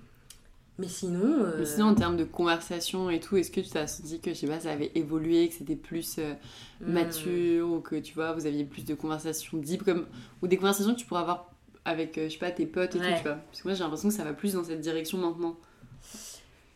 [0.78, 1.24] Mais sinon.
[1.46, 4.32] euh, Mais sinon, en termes de conversation et tout, est-ce que tu as senti que,
[4.34, 6.34] je sais pas, ça avait évolué, que c'était plus euh,
[6.82, 6.92] hmm.
[6.92, 10.06] mature, ou que, tu vois, vous aviez plus de conversations deep, comme...
[10.42, 11.52] ou des conversations que tu pourrais avoir
[11.86, 13.12] avec, euh, je sais pas, tes potes et Ouais.
[13.12, 13.36] tout, tu vois?
[13.36, 15.56] Parce que moi, j'ai l'impression que ça va plus dans cette direction maintenant.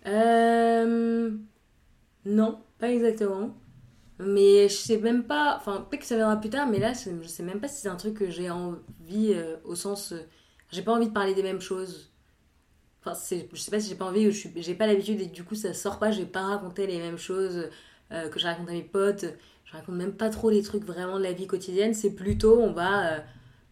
[0.07, 1.31] Euh...
[2.25, 3.55] Non, pas exactement.
[4.19, 5.55] Mais je sais même pas.
[5.57, 7.87] Enfin, peut-être que ça viendra plus tard, mais là, je sais même pas si c'est
[7.89, 10.13] un truc que j'ai envie euh, au sens.
[10.71, 12.11] j'ai pas envie de parler des mêmes choses.
[13.03, 13.17] Enfin,
[13.53, 15.73] je sais pas si j'ai pas envie ou j'ai pas l'habitude et du coup, ça
[15.73, 16.11] sort pas.
[16.11, 17.69] Je vais pas raconter les mêmes choses
[18.11, 19.25] euh, que je raconte à mes potes.
[19.71, 21.93] Je raconte même pas trop les trucs vraiment de la vie quotidienne.
[21.93, 23.19] C'est plutôt, on va euh,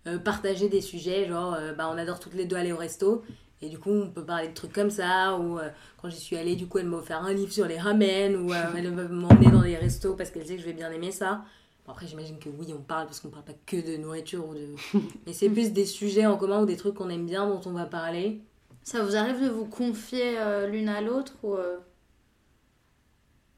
[0.07, 3.23] euh, partager des sujets, genre, euh, bah, on adore toutes les deux aller au resto.
[3.63, 5.57] Et du coup, on peut parler de trucs comme ça, ou
[5.99, 8.53] quand j'y suis allée, du coup, elle m'a offert un livre sur les ramen, ou
[8.53, 11.43] elle va m'emmener dans les restos parce qu'elle sait que je vais bien aimer ça.
[11.83, 14.53] Bon, après, j'imagine que oui, on parle parce qu'on parle pas que de nourriture ou
[14.53, 14.75] de.
[15.25, 17.71] Mais c'est plus des sujets en commun ou des trucs qu'on aime bien dont on
[17.71, 18.43] va parler.
[18.87, 21.77] Ça vous arrive de vous confier euh, l'une à l'autre ou euh,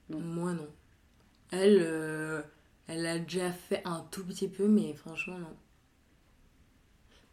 [0.09, 0.17] Non.
[0.17, 0.67] Moi, non.
[1.51, 2.41] Elle, euh,
[2.87, 5.55] elle a déjà fait un tout petit peu, mais franchement, non.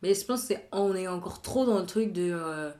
[0.02, 2.70] Mais je pense que c'est on est encore trop dans le truc de.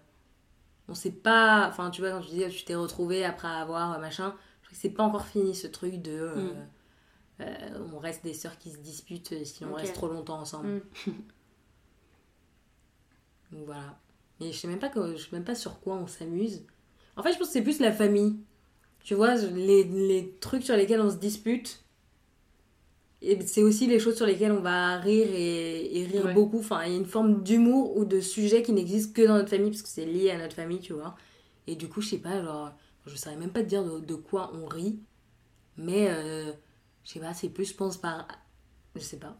[0.86, 1.66] on sait pas.
[1.66, 4.82] Enfin, tu vois, quand tu dis tu t'es retrouvé après avoir machin, je trouve que
[4.82, 6.52] c'est pas encore fini ce truc de.
[7.40, 7.44] Mm.
[7.94, 10.82] on reste des sœurs qui se disputent si on reste trop longtemps ensemble.
[11.06, 11.10] Mm.
[13.52, 13.98] Donc voilà.
[14.40, 16.64] Mais je sais même pas que, je sais même pas sur quoi on s'amuse.
[17.16, 18.36] En fait, je pense que c'est plus la famille.
[19.04, 21.84] Tu vois, les, les trucs sur lesquels on se dispute.
[23.22, 26.34] et c'est aussi les choses sur lesquelles on va rire et, et rire Ouais.
[26.34, 26.58] beaucoup.
[26.58, 29.48] Enfin, il y a une forme d'humour ou de sujet qui n'existe que dans notre
[29.50, 31.16] famille, parce que c'est lié à notre famille, tu vois.
[31.66, 32.72] Et du coup, je sais pas, genre,
[33.06, 35.00] je saurais même pas te dire de, de quoi on rit,
[35.78, 36.52] mais euh,
[37.04, 38.28] je sais pas, c'est plus, je pense, par.
[38.96, 39.38] Je sais pas.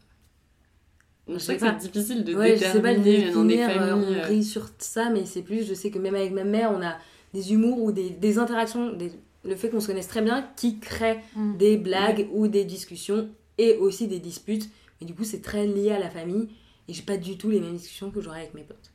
[1.29, 1.72] Je Je sais que c'est pas.
[1.72, 4.18] difficile de Ouais, je sais pas le déterminer dans des définir, euh, familles.
[4.24, 6.81] on rit sur ça, mais c'est plus, je sais que même avec ma mère, on
[6.83, 6.97] a
[7.35, 9.12] des humours ou des, des interactions, des-
[9.45, 11.57] le fait qu'on se connaisse très bien, qui crée Mm.
[11.57, 14.68] des blagues ou des discussions et aussi des disputes.
[15.01, 16.49] Et du coup, c'est très lié à la famille.
[16.89, 18.93] Et j'ai pas du tout les mêmes discussions que j'aurais avec mes potes.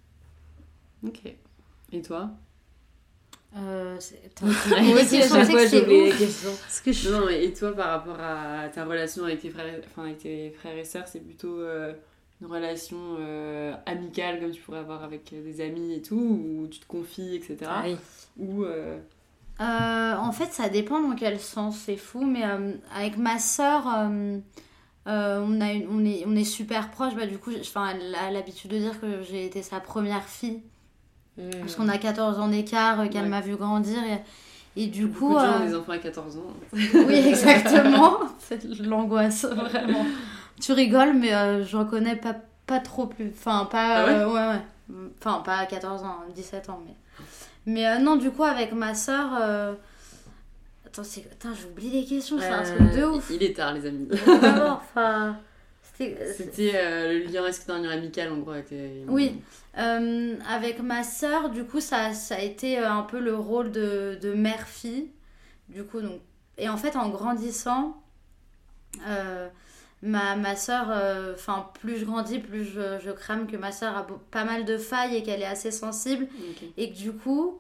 [1.06, 1.20] Ok.
[1.92, 2.32] Et toi?
[3.58, 4.46] Euh, attends.
[4.70, 9.42] Pensais fois, que je- Non, non, mais et toi par rapport à ta relation avec
[9.42, 11.92] tes frères, et- enfin avec tes frères et sœurs, c'est plutôt euh,
[12.42, 16.80] une relation euh, amicale comme tu pourrais avoir avec des amis et tout, où tu
[16.80, 17.58] te confies, etc.
[17.68, 17.96] Ah oui.
[18.40, 18.98] Ou euh,
[19.60, 22.26] Euh, en fait, ça dépend dans quel sens, c'est fou.
[22.26, 24.40] Mais euh, avec ma sœur, euh,
[25.08, 27.16] euh, on, a une- on, est, on est super proches.
[27.16, 30.62] Bah, du coup, elle a l'habitude de dire que j'ai été sa première fille.
[31.60, 33.30] Parce qu'on a 14 ans d'écart, euh, qu'elle Ouais.
[33.30, 33.98] m'a vu grandir.
[34.04, 35.34] Et, et du beaucoup coup.
[35.36, 36.54] de gens euh, ont des enfants à 14 ans.
[36.74, 38.18] Oui, exactement.
[38.40, 40.06] C'est l'angoisse, vraiment.
[40.62, 42.36] Tu rigoles, mais euh, j'en connais pas,
[42.68, 43.32] pas trop plus.
[43.36, 44.04] Enfin, pas.
[44.04, 44.14] Ah ouais?
[44.14, 45.02] euh, ouais, ouais.
[45.20, 46.94] Enfin, pas à 14 ans, 17 ans, mais.
[47.66, 49.34] Mais euh, non, du coup, avec ma soeur.
[50.86, 51.26] Attends, c'est...
[51.32, 53.30] Attends, j'oublie les questions, c'est un Euh, truc de ouf.
[53.34, 54.10] Il est tard, les amis.
[54.68, 55.38] Enfin.
[55.98, 56.72] C'était.
[56.76, 58.68] Euh, le lien, est-ce que t'as un lien amical en gros avec.
[59.08, 59.40] Oui.
[59.78, 63.72] Euh, avec ma sœur, du coup, ça, ça a été euh, un peu le rôle
[63.72, 65.12] de, de mère-fille.
[65.70, 66.20] Du coup, donc.
[66.58, 67.96] Et en fait, en grandissant,
[69.08, 69.48] euh,
[70.02, 73.96] ma, ma sœur, euh, enfin, plus je grandis, plus je, je crame que ma sœur
[73.98, 76.28] a pas mal de failles et qu'elle est assez sensible.
[76.78, 77.60] Et que du coup,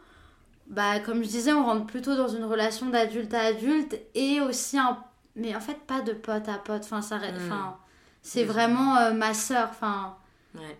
[0.67, 4.77] bah, comme je disais, on rentre plutôt dans une relation d'adulte à adulte et aussi
[4.77, 4.97] un.
[5.35, 6.81] Mais en fait, pas de pote à pote.
[6.83, 7.35] Enfin, ça, Mm.
[7.37, 7.77] enfin,
[8.21, 9.67] c'est vraiment euh, ma sœur.
[9.69, 10.15] Enfin.
[10.55, 10.77] Ouais.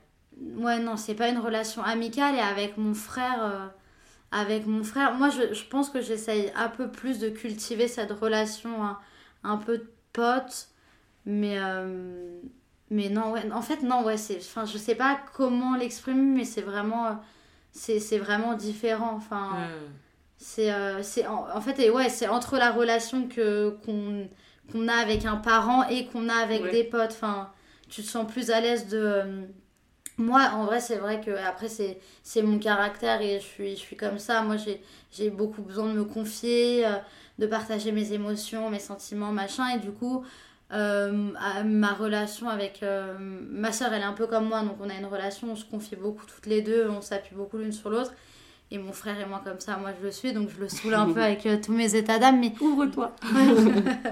[0.58, 2.36] Ouais, non, c'est pas une relation amicale.
[2.36, 3.68] Et avec mon frère, euh,
[4.32, 8.12] avec mon frère, moi, je, je pense que j'essaye un peu plus de cultiver cette
[8.12, 8.98] relation hein,
[9.44, 10.70] un peu de pote.
[11.26, 12.40] Mais, euh,
[12.90, 16.46] mais non, ouais, en fait, non, ouais, c'est, enfin, je sais pas comment l'exprimer, mais
[16.46, 17.20] c'est vraiment,
[17.72, 19.14] c'est, c'est vraiment différent.
[19.16, 19.92] Enfin, Hmm.
[20.38, 24.28] c'est, euh, c'est en, en fait, et ouais, c'est entre la relation que, qu'on,
[24.72, 26.72] qu'on a avec un parent et qu'on a avec Ouais.
[26.72, 27.12] des potes.
[27.12, 27.52] Enfin,
[27.90, 28.98] tu te sens plus à l'aise de.
[28.98, 29.42] euh,
[30.18, 33.80] moi, en vrai, c'est vrai que après, c'est, c'est mon caractère et je suis, je
[33.82, 34.42] suis comme ça.
[34.44, 36.86] Moi, j'ai, j'ai beaucoup besoin de me confier,
[37.40, 39.68] de partager mes émotions, mes sentiments, machin.
[39.76, 40.24] Et du coup,
[40.74, 41.12] euh,
[41.66, 44.62] ma relation avec euh, ma soeur, elle est un peu comme moi.
[44.62, 47.58] Donc, on a une relation, on se confie beaucoup toutes les deux, on s'appuie beaucoup
[47.58, 48.14] l'une sur l'autre.
[48.74, 50.32] Et mon frère et moi, comme ça, moi, je le suis.
[50.32, 52.40] Donc, je le saoule un peu avec euh, tous mes états d'âme.
[52.40, 53.14] Mais Ouvre-toi.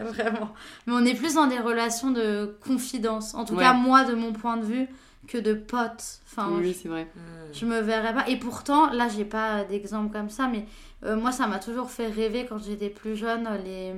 [0.04, 0.54] Vraiment.
[0.86, 3.34] Mais on est plus dans des relations de confidence.
[3.36, 3.64] En tout Ouais.
[3.64, 4.88] cas, moi, de mon point de vue,
[5.30, 6.20] que de potes.
[6.26, 7.08] Enfin, oui, c'est vrai.
[7.16, 7.20] Hmm.
[7.54, 8.28] je, je me verrais pas.
[8.28, 10.66] Et pourtant, là, j'ai pas d'exemple comme ça, mais
[11.06, 13.94] euh, moi, ça m'a toujours fait rêver quand j'étais plus jeune, les,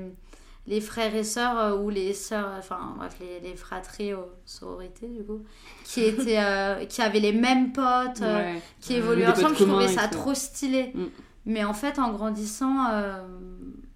[0.68, 5.08] les frères et sœurs euh, ou les sœurs, enfin, bref, les, les fratries aux sororités,
[5.08, 5.42] du coup,
[5.84, 8.22] qui, étaient, euh, qui avaient les mêmes potes.
[8.22, 8.62] euh, Ouais.
[8.80, 10.18] qui potes ensemble, je trouvais ça tout.
[10.18, 10.92] trop stylé.
[10.94, 11.06] Mm.
[11.48, 13.24] Mais en fait, en grandissant, euh,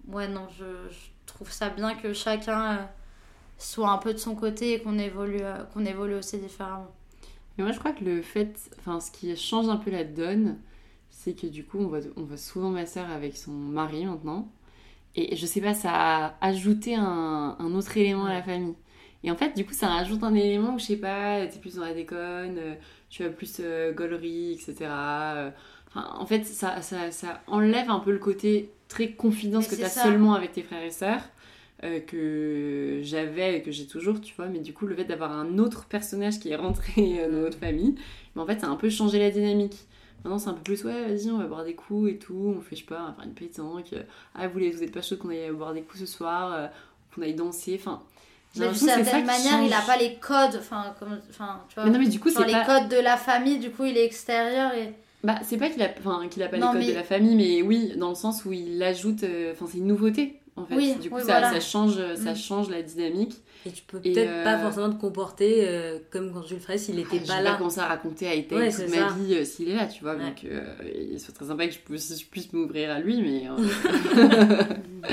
[0.08, 2.88] ouais, non, je, je trouve ça bien que chacun
[3.58, 5.40] soit un peu de son côté et qu'on évolue,
[5.72, 6.88] qu'on évolue aussi différemment.
[7.56, 10.58] Mais moi, je crois que le fait, enfin, ce qui change un peu la donne,
[11.08, 14.48] c'est que du coup, on voit, on voit souvent ma sœur avec son mari maintenant.
[15.16, 18.74] Et je sais pas, ça a ajouté un, un autre élément à la famille.
[19.24, 21.76] Et en fait, du coup, ça rajoute un élément où, je sais pas, t'es plus
[21.76, 22.74] dans la déconne, euh,
[23.10, 25.36] tu as plus euh, gaulerie, etc.
[25.36, 25.50] euh,
[25.88, 29.74] Enfin, en fait, ça, ça, ça enlève un peu le côté très confidence Mais que
[29.76, 31.22] t'as seulement avec tes frères et sœurs.
[31.84, 35.32] euh, que j'avais et que j'ai toujours, tu vois, mais du coup, le fait d'avoir
[35.32, 37.94] un autre personnage qui est rentré dans notre famille,
[38.34, 39.76] mais en fait, ça a un peu changé la dynamique.
[40.26, 42.60] Maintenant, c'est un peu plus, ouais, vas-y, on va boire des coups et tout, on
[42.60, 43.92] fait, je sais pas, on va faire une pétanque.
[43.92, 44.02] euh,
[44.34, 46.66] Ah, vous, les- vous êtes pas chaud qu'on aille boire des coups ce soir, euh,
[47.14, 48.00] qu'on aille danser, enfin.
[48.56, 49.86] Mais d'une certaine manière, il a change.
[49.86, 51.84] pas les codes, enfin, comme, enfin, tu vois.
[51.84, 52.64] Mais non, mais du coup, c'est les pas.
[52.64, 54.94] codes de la famille, du coup, il est extérieur et.
[55.22, 57.04] Bah, c'est pas qu'il a, enfin, qu'il a pas Non, les codes mais- de la
[57.04, 59.22] famille, mais oui, dans le sens où il ajoute.
[59.22, 60.74] euh, Enfin, c'est une nouveauté, en fait.
[60.74, 61.52] Oui, du coup, oui, ça, voilà.
[61.52, 62.36] ça, change, ça Mm.
[62.36, 63.36] change la dynamique.
[63.66, 66.78] Et tu peux peut-être euh, pas forcément te comporter euh, comme quand tu le ferais
[66.78, 67.50] s'il était Je pas vais là.
[67.52, 69.14] pas commencer à raconter à Ethan Ouais, toute ma ça.
[69.18, 70.14] vie euh, s'il est là, tu vois.
[70.14, 70.24] Ouais.
[70.24, 70.62] Donc, euh,
[71.10, 73.48] il serait très sympa que je puisse, je puisse m'ouvrir à lui, mais.
[73.48, 74.64] euh,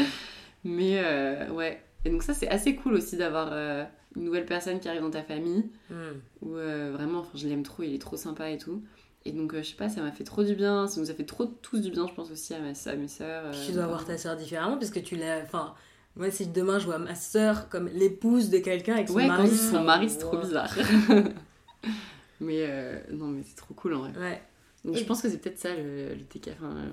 [0.64, 1.82] mais, euh, ouais.
[2.06, 3.84] Et donc, ça, c'est assez cool aussi d'avoir euh,
[4.16, 5.66] une nouvelle personne qui arrive dans ta famille.
[5.90, 5.96] Hmm.
[6.42, 8.84] Où euh, vraiment, enfin, je l'aime trop, il est trop sympa et tout.
[9.26, 10.88] Et donc, euh, je sais pas, ça m'a fait trop du bien.
[10.88, 13.08] Ça nous a fait trop tous du bien, je pense aussi à, ma, à mes
[13.22, 15.42] euh, tu dois voir ta soeur différemment parce que tu l'as.
[15.44, 15.74] Enfin,
[16.16, 19.50] Moi, si demain je vois ma sœur comme l'épouse de quelqu'un avec son Ouais, mari.
[19.50, 20.74] quand son oh, mari, c'est trop bizarre.
[22.40, 24.12] mais euh, non, mais c'est trop cool en vrai.
[24.20, 24.42] Ouais.
[24.86, 26.50] Donc Et- je pense que c'est peut-être ça le, le TK.
[26.58, 26.90] Enfin, euh,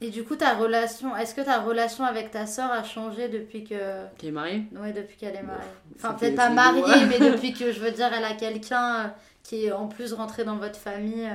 [0.00, 3.62] Et du coup, ta relation, est-ce que ta relation avec ta sœur a changé depuis
[3.64, 4.06] que.
[4.18, 4.64] qui est marié.
[4.74, 5.62] Ouais, depuis qu'elle est mariée.
[5.96, 9.08] Enfin, peut-être pas mariée, mais depuis que, je veux dire, elle a quelqu'un euh,
[9.44, 11.30] qui est en plus rentré dans votre famille.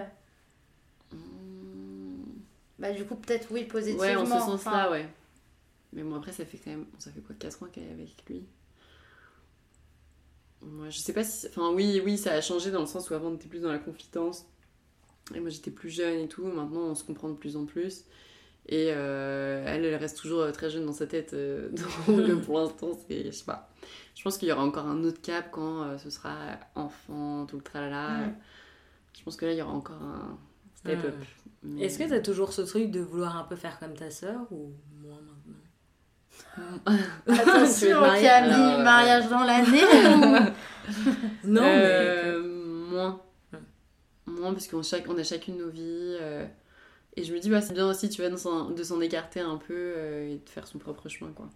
[1.14, 1.18] Hmm.
[2.80, 4.02] Bah, du coup, peut-être oui, positivement.
[4.04, 5.08] Ouais, en ce enfin, sens-là, ouais.
[5.94, 6.86] Mais bon, après, ça fait quand même.
[7.00, 8.44] Ça fait quoi 4 ans qu'elle est avec lui?
[10.62, 11.48] Moi, je sais pas si.
[11.48, 13.72] Enfin, oui, oui, ça a changé dans le sens où avant, on était plus dans
[13.72, 14.46] la confidence.
[15.34, 16.46] Et moi, j'étais plus jeune et tout.
[16.46, 18.04] Maintenant, on se comprend de plus en plus.
[18.68, 21.34] Et euh, elle, elle reste toujours euh, très jeune dans sa tête.
[21.34, 21.70] euh,
[22.08, 23.26] donc, pour l'instant, c'est.
[23.26, 23.70] Je sais pas.
[24.16, 26.36] Je pense qu'il y aura encore un autre cap quand euh, ce sera
[26.76, 28.28] enfant, tout le tralala.
[29.18, 30.38] Je pense que là, il y aura encore un
[30.76, 31.16] step up.
[31.64, 34.52] Mais- Est-ce que t'as toujours ce truc de vouloir un peu faire comme ta sœur
[34.52, 35.56] ou moins maintenant
[36.32, 36.39] Tu veux être
[37.28, 39.84] Attention, Camille, euh, mariage dans l'année.
[41.44, 43.22] Non, Euh, moins.
[44.26, 46.18] Moins parce qu'on chaque, on a chacune nos vies.
[46.20, 46.46] euh,
[47.16, 48.70] et je me dis, bah, c'est bien aussi, tu vois, de s'en-
[49.02, 51.50] écarter un peu euh, et de faire son propre chemin, quoi.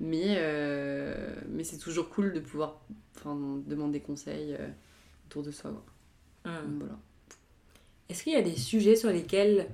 [0.00, 2.80] Mais, euh, mais c'est toujours cool de pouvoir
[3.24, 4.68] demander conseil euh,
[5.26, 5.84] autour de soi, quoi.
[6.52, 6.62] mais-.
[6.62, 6.96] Donc, voilà.
[8.08, 9.68] Est-ce qu'il y a des sujets sur lesquels,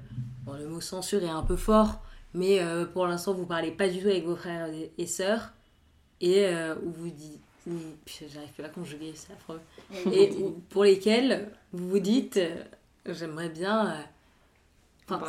[0.45, 2.03] bon, le mot censure est un peu fort,
[2.35, 5.53] mais euh, pour l'instant vous parlez pas du tout avec vos frères et- et sœurs,
[6.20, 7.41] et euh, où vous dites,
[8.33, 9.61] j'arrive plus à conjuguer, c'est affreux,
[10.12, 12.62] et où- pour lesquels vous vous dites, euh,
[13.07, 14.01] j'aimerais bien, euh,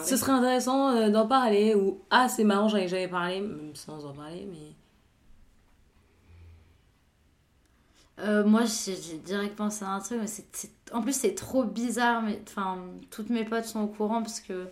[0.04, 4.06] ce serait intéressant d'en parler, ou ah c'est marrant, j'en ai jamais parlé, même sans
[4.06, 4.74] en parler, mais
[8.46, 12.24] moi, j'ai direct pensé à un truc, mais c'est- en plus c'est trop bizarre.
[12.24, 12.80] Mais enfin,
[13.12, 14.68] toutes mes potes sont au courant parce que.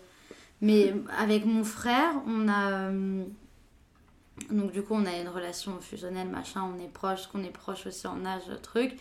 [0.61, 2.71] Mais avec mon frère, on a.
[2.91, 3.23] euh,
[4.51, 6.63] Donc du coup, on a une relation fusionnelle, machin.
[6.75, 8.95] On est proche, qu'on est proche aussi en âge, truc.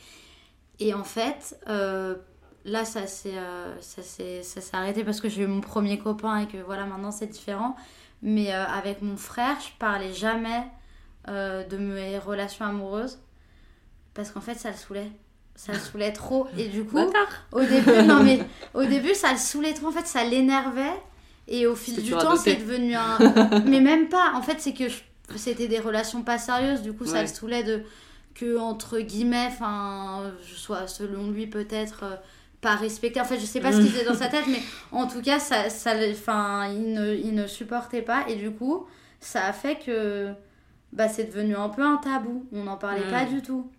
[0.80, 2.16] Et en fait, euh,
[2.64, 6.46] là, ça s'est euh, ça s'est arrêté parce que j'ai eu mon premier copain et
[6.48, 7.76] que voilà, maintenant c'est différent.
[8.22, 10.64] Mais euh, avec mon frère, je parlais jamais
[11.26, 13.18] de mes relations amoureuses
[14.12, 15.10] parce qu'en fait ça le saoulait
[15.54, 16.98] ça le saoulait trop et du coup
[17.52, 18.40] au début non mais
[18.74, 20.92] au début ça le saoulait trop en fait ça l'énervait
[21.48, 23.18] et au fil du temps c'est devenu un
[23.66, 24.32] mais même pas.
[24.34, 25.02] En fait c'est que je-
[25.36, 26.82] c'était des relations pas sérieuses.
[26.82, 27.82] Du coup ça le saoulait de
[28.34, 32.16] que entre guillemets enfin je sois selon lui peut-être euh,
[32.60, 35.06] pas respecté en fait je sais pas ce qu'il faisait dans sa tête mais en
[35.06, 38.24] tout cas ça ça enfin il ne il ne supportait pas.
[38.28, 38.86] Et du coup
[39.20, 40.32] ça a fait que
[40.92, 42.46] bah c'est devenu un peu un tabou.
[42.52, 43.10] On n'en parlait Mm.
[43.10, 43.70] pas du tout.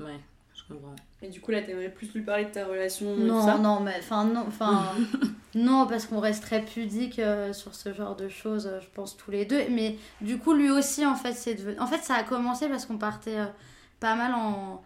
[0.00, 0.20] Ouais,
[0.54, 0.94] je comprends.
[1.22, 3.58] Et du coup, là, t'aimerais plus lui parler de ta relation et tout Non, ça?
[3.58, 4.84] non, mais enfin, non, enfin,
[5.54, 9.16] non, parce qu'on reste très pudique euh, sur ce genre de choses, euh, je pense,
[9.16, 9.62] tous les deux.
[9.70, 11.78] Mais du coup, lui aussi, en fait, c'est devenu...
[11.80, 13.46] En fait, ça a commencé parce qu'on partait euh,
[13.98, 14.82] pas mal en.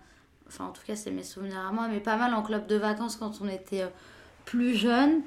[0.47, 2.77] Enfin, en tout cas, c'est mes souvenirs à moi, mais pas mal en club de
[2.77, 3.85] vacances quand on était
[4.45, 5.23] plus jeune.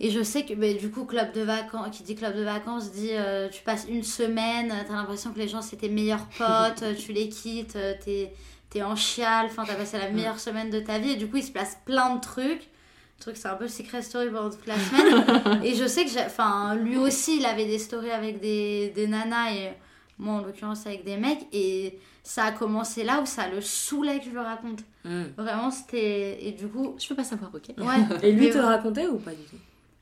[0.00, 2.92] Et je sais que, mais du coup, club de vacances, qui dit club de vacances,
[2.92, 3.12] dit
[3.50, 7.30] tu passes une semaine, t'as l'impression que les gens c'est tes meilleurs potes, tu les
[7.30, 8.30] quittes, t'es
[8.70, 11.36] t'es en chial, enfin t'as passé la meilleure semaine de ta vie, et du coup
[11.38, 12.68] il se place plein de trucs.
[13.18, 15.62] Le truc, c'est un peu secret story pendant toute la semaine.
[15.64, 19.08] et je sais que, j'ai- enfin, lui aussi, il avait des stories avec des, des
[19.08, 19.72] nanas, et
[20.18, 24.20] moi en l'occurrence avec des mecs, et ça a commencé là où ça le saoulait
[24.20, 24.80] que je le raconte.
[25.04, 25.24] Hmm.
[25.36, 26.38] Vraiment, c'était.
[26.46, 28.18] Et du coup, Je peux pas savoir, ok ouais.
[28.28, 28.64] Et lui te ouais.
[28.64, 29.56] racontait ou pas du tout?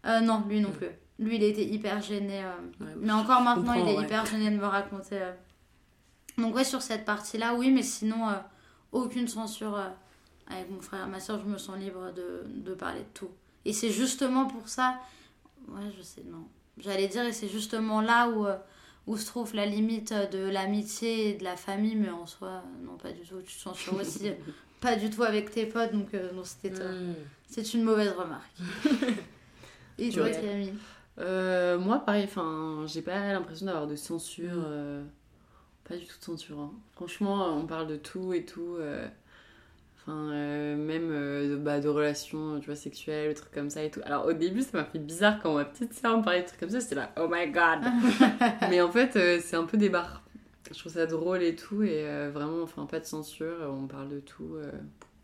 [0.07, 0.89] Euh, non, lui non plus.
[1.19, 2.41] Lui, il était hyper gêné.
[2.45, 4.05] euh, Ouais, mais encore maintenant, il est ouais.
[4.05, 5.17] hyper gêné de me raconter.
[5.23, 5.33] euh.
[6.37, 8.33] Donc, ouais, sur cette partie-là, oui, mais sinon, euh,
[8.97, 9.89] aucune censure euh,
[10.49, 11.41] avec mon frère et ma soeur.
[11.41, 13.31] Je me sens libre de, de parler de tout.
[13.65, 14.99] Et c'est justement pour ça.
[15.69, 16.45] Ouais, je sais, non.
[16.79, 18.57] J'allais dire, et c'est justement là où, euh,
[19.07, 22.97] où se trouve la limite de l'amitié et de la famille, mais en soi, non,
[22.97, 23.41] pas du tout.
[23.45, 24.29] Tu te censures aussi.
[24.29, 24.35] euh,
[24.81, 27.15] Pas du tout avec tes potes, donc euh, non, c'était euh, Hmm.
[27.49, 28.57] c'est une mauvaise remarque.
[29.99, 30.29] Et toi.
[30.31, 30.75] Camille?
[31.19, 34.53] Euh, moi, pareil, enfin, j'ai pas l'impression d'avoir de censure.
[34.55, 35.07] Mm.
[35.87, 36.59] Euh, pas du tout de censure.
[36.61, 36.73] hein.
[36.95, 38.77] Franchement, on parle de tout et tout.
[38.79, 39.07] euh,
[40.09, 43.83] Enfin, euh, même euh, de, bah, de relations, tu vois, sexuelles, des trucs comme ça
[43.83, 44.01] et tout.
[44.05, 46.61] Alors, au début, ça m'a fait bizarre quand ma petite sœur me parlait de trucs
[46.61, 46.79] comme ça.
[46.79, 47.81] J'étais là, oh my god!
[48.71, 50.23] Mais en fait, euh, c'est un peu des barres.
[50.73, 51.83] Je trouve ça drôle et tout.
[51.83, 53.57] Et euh, vraiment, enfin, pas de censure.
[53.69, 54.55] On parle de tout.
[54.55, 54.71] euh,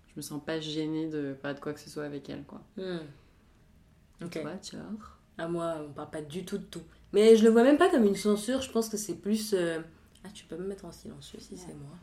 [0.08, 2.60] je me sens pas gênée de parler de quoi que ce soit avec elle, quoi.
[2.76, 2.98] Hmm.
[4.24, 4.32] Ok.
[4.40, 6.82] Toi, genre À moi, on parle pas du tout de tout.
[7.12, 9.54] Mais je le vois même pas comme une censure, je pense que c'est plus.
[10.24, 11.96] Ah, tu peux me mettre en silencieux si c'est moi.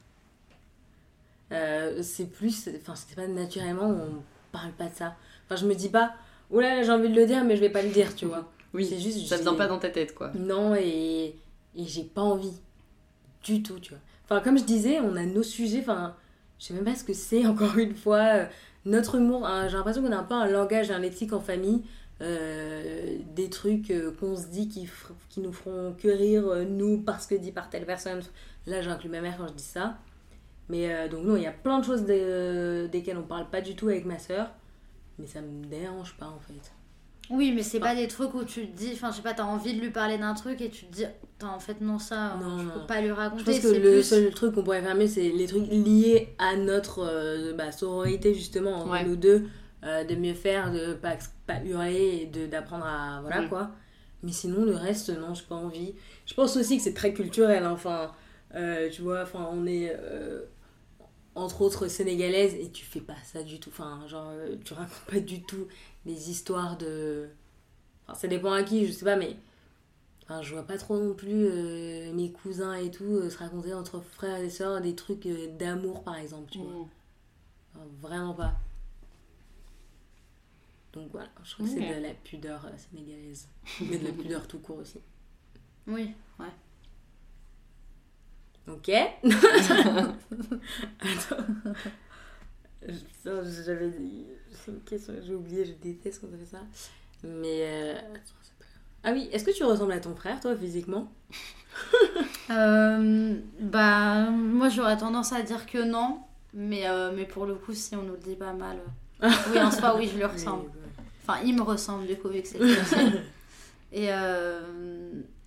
[1.51, 2.69] Euh, c'est plus.
[2.77, 5.15] Enfin, c'est pas naturellement, on parle pas de ça.
[5.45, 6.13] Enfin, je me dis pas,
[6.51, 8.49] oula, j'ai envie de le dire, mais je vais pas le dire, tu vois.
[8.71, 10.31] Oui, C'est juste, ça vient pas dans ta tête, quoi.
[10.35, 11.35] Non, et,
[11.75, 12.53] et j'ai pas envie.
[13.43, 13.99] du tout, tu vois.
[14.25, 16.15] Enfin, comme je disais, on a nos sujets, enfin,
[16.59, 18.19] je sais même pas ce que c'est, encore une fois.
[18.35, 18.45] euh,
[18.85, 21.81] notre humour, hein, j'ai l'impression qu'on a un peu un langage, un lexique en famille.
[22.21, 24.87] Euh, des trucs euh, qu'on se dit qui,
[25.29, 28.21] qui nous feront que rire, euh, nous, parce que dit par telle personne.
[28.67, 29.97] Là, j'inclus ma mère quand je dis ça.
[30.67, 33.61] Mais euh, donc, non, il y a plein de choses de- desquelles on parle pas
[33.61, 34.49] du tout avec ma soeur.
[35.17, 36.71] Mais ça me dérange pas, en fait.
[37.31, 39.43] Oui, mais c'est pas des trucs où tu te dis, enfin, je sais pas, t'as
[39.43, 41.05] envie de lui parler d'un truc et tu te dis,
[41.43, 42.71] en fait, non, ça, Non, je non.
[42.73, 43.43] peux pas lui raconter.
[43.53, 46.29] Je pense que le plus- seul truc qu'on pourrait faire mieux, c'est les trucs liés
[46.39, 49.03] à notre euh, bah, sororité, justement, entre Ouais.
[49.05, 49.45] nous deux.
[49.83, 51.17] Euh, de mieux faire, de pas,
[51.47, 53.19] pas hurler d'apprendre à.
[53.21, 53.49] Voilà Mm.
[53.49, 53.71] quoi.
[54.23, 55.93] Mais sinon, le reste, non, j'ai pas envie.
[56.25, 57.63] Je pense aussi que c'est très culturel.
[57.63, 58.11] hein, Enfin,
[58.55, 59.95] euh, tu vois, enfin, on est.
[59.97, 60.41] euh,
[61.35, 63.69] entre autres sénégalaises et tu fais pas ça du tout.
[63.69, 64.33] Enfin, genre,
[64.65, 65.67] tu racontes pas du tout
[66.05, 67.29] les histoires de.
[68.07, 69.37] Enfin, ça dépend à qui, je sais pas, mais.
[70.23, 73.73] Enfin, je vois pas trop non plus euh, mes cousins et tout euh, se raconter
[73.73, 76.67] entre frères et sœurs des trucs euh, d'amour par exemple, tu vois.
[76.71, 76.87] Mm.
[77.75, 78.53] Enfin, vraiment pas.
[80.93, 83.47] Donc voilà, je trouve que c'est de la pudeur euh, sénégalaise.
[83.81, 84.99] Mais de la pudeur tout court aussi.
[85.87, 86.45] Oui, ouais.
[88.67, 88.89] Ok
[90.99, 91.45] Attends.
[93.65, 94.25] J'avais dit.
[94.51, 96.61] C'est une question que j'ai oublié, je déteste quand on fait ça.
[97.23, 97.61] Mais.
[97.63, 97.99] euh.
[99.03, 101.11] Ah oui, est-ce que tu ressembles à ton frère, toi, physiquement?
[102.51, 106.19] Euh, bah, moi j'aurais tendance à dire que non,
[106.51, 108.79] mais, euh, mais pour le coup, si on nous le dit pas mal.
[109.21, 110.71] Oui, en soi, oui, je lui ressemble.
[111.29, 112.59] Enfin, il me ressemble du coup, vu que c'est.
[113.91, 114.59] Et, euh,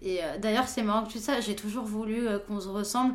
[0.02, 3.14] et euh, d'ailleurs, c'est marrant que tu ça, j'ai toujours voulu euh, qu'on se ressemble.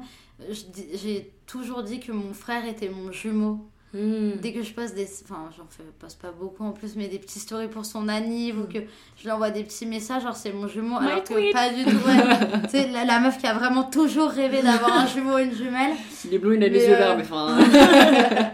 [0.50, 3.68] J'ai toujours dit que mon frère était mon jumeau.
[3.94, 4.38] Hmm.
[4.42, 5.06] Dès que je poste des.
[5.26, 8.58] Enfin, j'en fais, poste pas beaucoup en plus, mais des petites stories pour son anniv
[8.58, 8.80] ou que
[9.18, 12.08] je lui envoie des petits messages, genre c'est mon jumeau, alors que pas du tout.
[12.08, 12.62] Ouais.
[12.64, 15.54] tu sais, la, la meuf qui a vraiment toujours rêvé d'avoir un jumeau ou une
[15.54, 15.94] jumelle.
[16.24, 17.58] Il est blond, il a les yeux verts, mais enfin.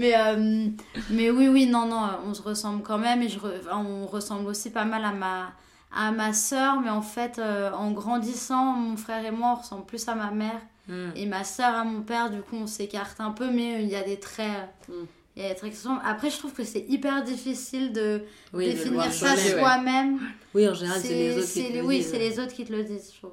[0.00, 0.66] mais, euh,
[1.10, 4.06] mais oui, oui, non, non, on se ressemble quand même et je re- enfin, on
[4.06, 5.52] ressemble aussi pas mal à ma,
[5.94, 9.86] à ma soeur, mais en fait, euh, en grandissant, mon frère et moi, on ressemble
[9.86, 11.10] plus à ma mère Hmm.
[11.14, 13.94] et ma soeur à mon père, du coup, on s'écarte un peu, mais il y
[13.94, 14.48] a des traits.
[14.88, 14.92] Mm.
[15.36, 16.00] Il y a des traits qui ressemblent.
[16.04, 18.22] Après, je trouve que c'est hyper difficile de
[18.52, 19.36] Oui, définir ça ouais.
[19.36, 20.18] soi-même.
[20.52, 22.28] Oui, en général, c'est les autres qui c'est te les- le Oui, disent, c'est ouais.
[22.30, 23.32] les autres qui te le disent, je trouve.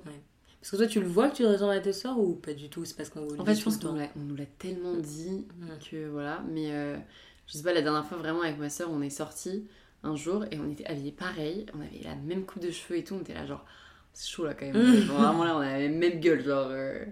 [0.70, 2.70] Parce que toi, tu le vois que tu ressembles à tes soeurs ou pas du
[2.70, 4.95] tout C'est parce qu'on vous le En dit fait, je pense qu'on nous l'a tellement
[4.95, 5.68] dit Mm.
[5.89, 6.43] que voilà.
[6.49, 6.97] Mais euh,
[7.47, 9.65] je sais pas, la dernière fois, vraiment, avec ma soeur, on est sortis
[10.03, 11.65] un jour et on était habillés pareil.
[11.74, 13.15] On avait la même coupe de cheveux et tout.
[13.15, 13.63] On était là, genre,
[14.13, 14.76] c'est chaud là quand même.
[14.76, 15.01] Mm.
[15.05, 16.68] Genre, vraiment là, on a la même gueule, genre.
[16.70, 17.05] euh.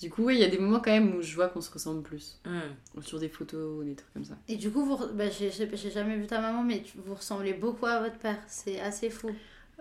[0.00, 2.02] Du coup, il y a des moments quand même où je vois qu'on se ressemble
[2.02, 2.40] plus.
[2.44, 3.02] Hmm.
[3.02, 4.34] Sur des photos ou des trucs comme ça.
[4.48, 5.50] Et du coup, vous, bah, j'ai
[5.92, 8.38] jamais vu ta maman, mais tu- vous ressemblez beaucoup à votre père.
[8.48, 9.30] C'est assez fou.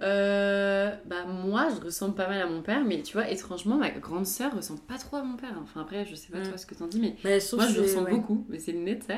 [0.01, 3.91] Euh, bah moi je ressemble pas mal à mon père mais tu vois étrangement ma
[3.91, 6.47] grande sœur ressemble pas trop à mon père enfin après je sais pas Mm.
[6.49, 8.15] toi ce que t'en dis mais Bah, sauf moi je ressemble ouais.
[8.17, 9.17] beaucoup mais c'est net ça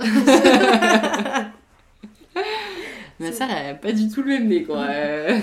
[3.20, 5.38] ma sœur elle a pas du tout le même nez quoi Euh,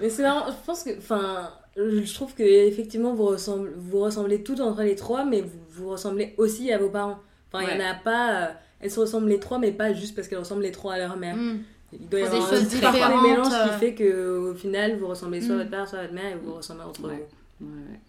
[0.00, 0.96] Mais c'est marrant, je pense que.
[0.98, 5.58] Enfin, je trouve que effectivement vous ressemblez, vous ressemblez toutes entre les trois, mais vous,
[5.70, 7.18] vous ressemblez aussi à vos parents.
[7.52, 8.42] Enfin, il y en a pas.
[8.42, 8.46] euh,
[8.80, 11.16] elles se ressemblent les trois, mais pas juste parce qu'elles ressemblent les trois à leur
[11.16, 11.34] mère.
[11.36, 11.58] Mm.
[11.92, 13.68] Il doit y Pour des avoir choses un différentes, des mélanges euh.
[13.72, 15.58] qui fait que au final vous ressemblez soit à Mm.
[15.60, 17.26] votre père, soit à votre mère et vous vous ressemblez entre Ouais.
[17.60, 17.66] vous.
[17.66, 18.00] ouais, ouais.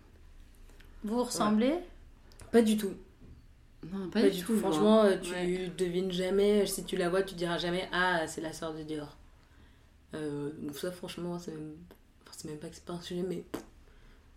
[1.03, 1.75] Vous ressemblez?
[2.51, 2.93] Pas du tout.
[3.91, 4.57] non Pas, du tout.
[4.57, 5.71] Franchement, euh, tu Ouais.
[5.77, 6.65] devines jamais.
[6.65, 9.15] Si tu la vois, tu diras jamais Ah, c'est la sœur de Dior.
[10.15, 11.75] Euh, donc ça, franchement, c'est même.
[12.23, 13.43] enfin, c'est même pas que c'est pas un sujet, mais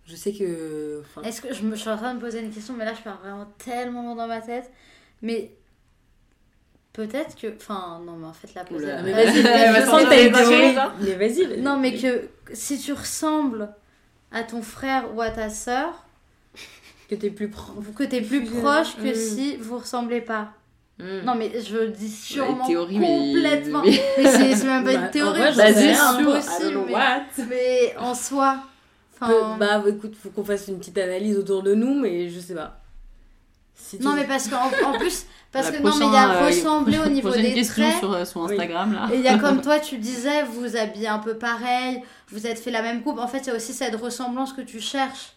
[0.05, 1.01] je sais que.
[1.01, 2.85] enfin, Est-ce que je, me, je suis en train de me poser une question, mais
[2.85, 4.71] là je pars vraiment tellement dans ma tête.
[5.23, 5.57] Mais
[6.93, 7.49] peut-être que.
[7.57, 8.49] Enfin, non, mais en fait.
[8.75, 8.97] Oula.
[8.99, 9.43] Non, mais vas-y.
[9.43, 9.81] Mais
[11.15, 11.45] vas-y.
[11.47, 11.61] vas-y.
[11.61, 13.69] Non, mais que si tu ressembles
[14.33, 16.05] à ton frère ou à ta sœur,
[17.09, 17.75] Que t'es plus proche.
[17.97, 19.15] que t'es plus Plus proche que jeune.
[19.15, 20.53] si vous ressemblez pas.
[20.99, 21.21] Hmm.
[21.25, 23.83] Non, mais je dis sûrement théorie, mais- complètement.
[23.83, 26.81] mais- Mais, c'est même pas Bah, une en théorie, c'est impossible.
[26.87, 28.59] Mais, mais en soi.
[29.19, 32.41] Peu- Enfin, Bah écoute, faut qu'on fasse une petite analyse autour de nous, mais je
[32.41, 32.82] sais pas.
[34.01, 35.27] Non, mais parce qu'en en plus.
[35.51, 37.99] Parce La que non, mais il y a euh, ressembler au niveau des question traits.
[37.99, 38.53] sur euh, Oui.
[38.53, 41.37] Instagram là Et il y a comme toi, tu disais, vous vous habillez un peu
[41.37, 43.19] pareil, vous êtes fait la même coupe.
[43.19, 45.35] En fait, il y a aussi cette ressemblance que tu cherches.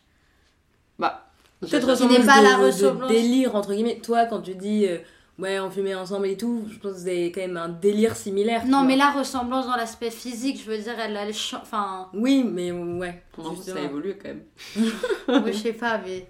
[1.00, 1.28] bah
[1.60, 3.12] Peut-être ressemblance n'est pas de, la de ressemblance.
[3.12, 4.00] délire, entre guillemets.
[4.02, 5.00] Toi, quand tu dis euh,
[5.40, 8.16] ouais, on fumait ensemble et tout, je pense que vous avez quand même un délire
[8.16, 8.66] similaire.
[8.66, 11.60] Non, mais la ressemblance dans l'aspect physique, je veux dire, elle a le champ.
[11.62, 13.22] Enfin, Oui, mais ouais.
[13.34, 14.44] pour l'instant, ça évolue quand même
[15.46, 16.26] oui, je sais pas, mais.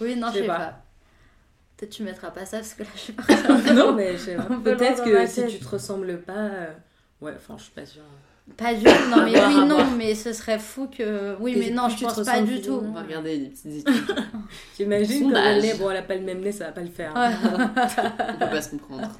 [0.00, 0.56] Oui, non, Je sais sais pas.
[0.58, 0.83] pas.
[1.76, 4.36] Peut-être tu mettras pas ça parce que là, je suis pas non, mais je sais
[4.36, 4.44] pas.
[4.44, 6.32] Peut-être que si tu te ressembles pas.
[6.32, 6.72] euh,
[7.20, 8.02] Ouais, enfin, je suis pas sûre.
[8.58, 11.34] Pas du tout, non, mais oui, non, mais ce serait fou que.
[11.40, 12.82] Oui, Et mais non, je pense pas du tout.
[12.84, 14.04] On va regarder des petites études.
[14.76, 16.90] J'imagine que le nez, bon, elle a pas le même nez, ça va pas le
[16.90, 17.14] faire.
[17.14, 17.30] Ouais.
[18.28, 19.10] On peut pas se comprendre.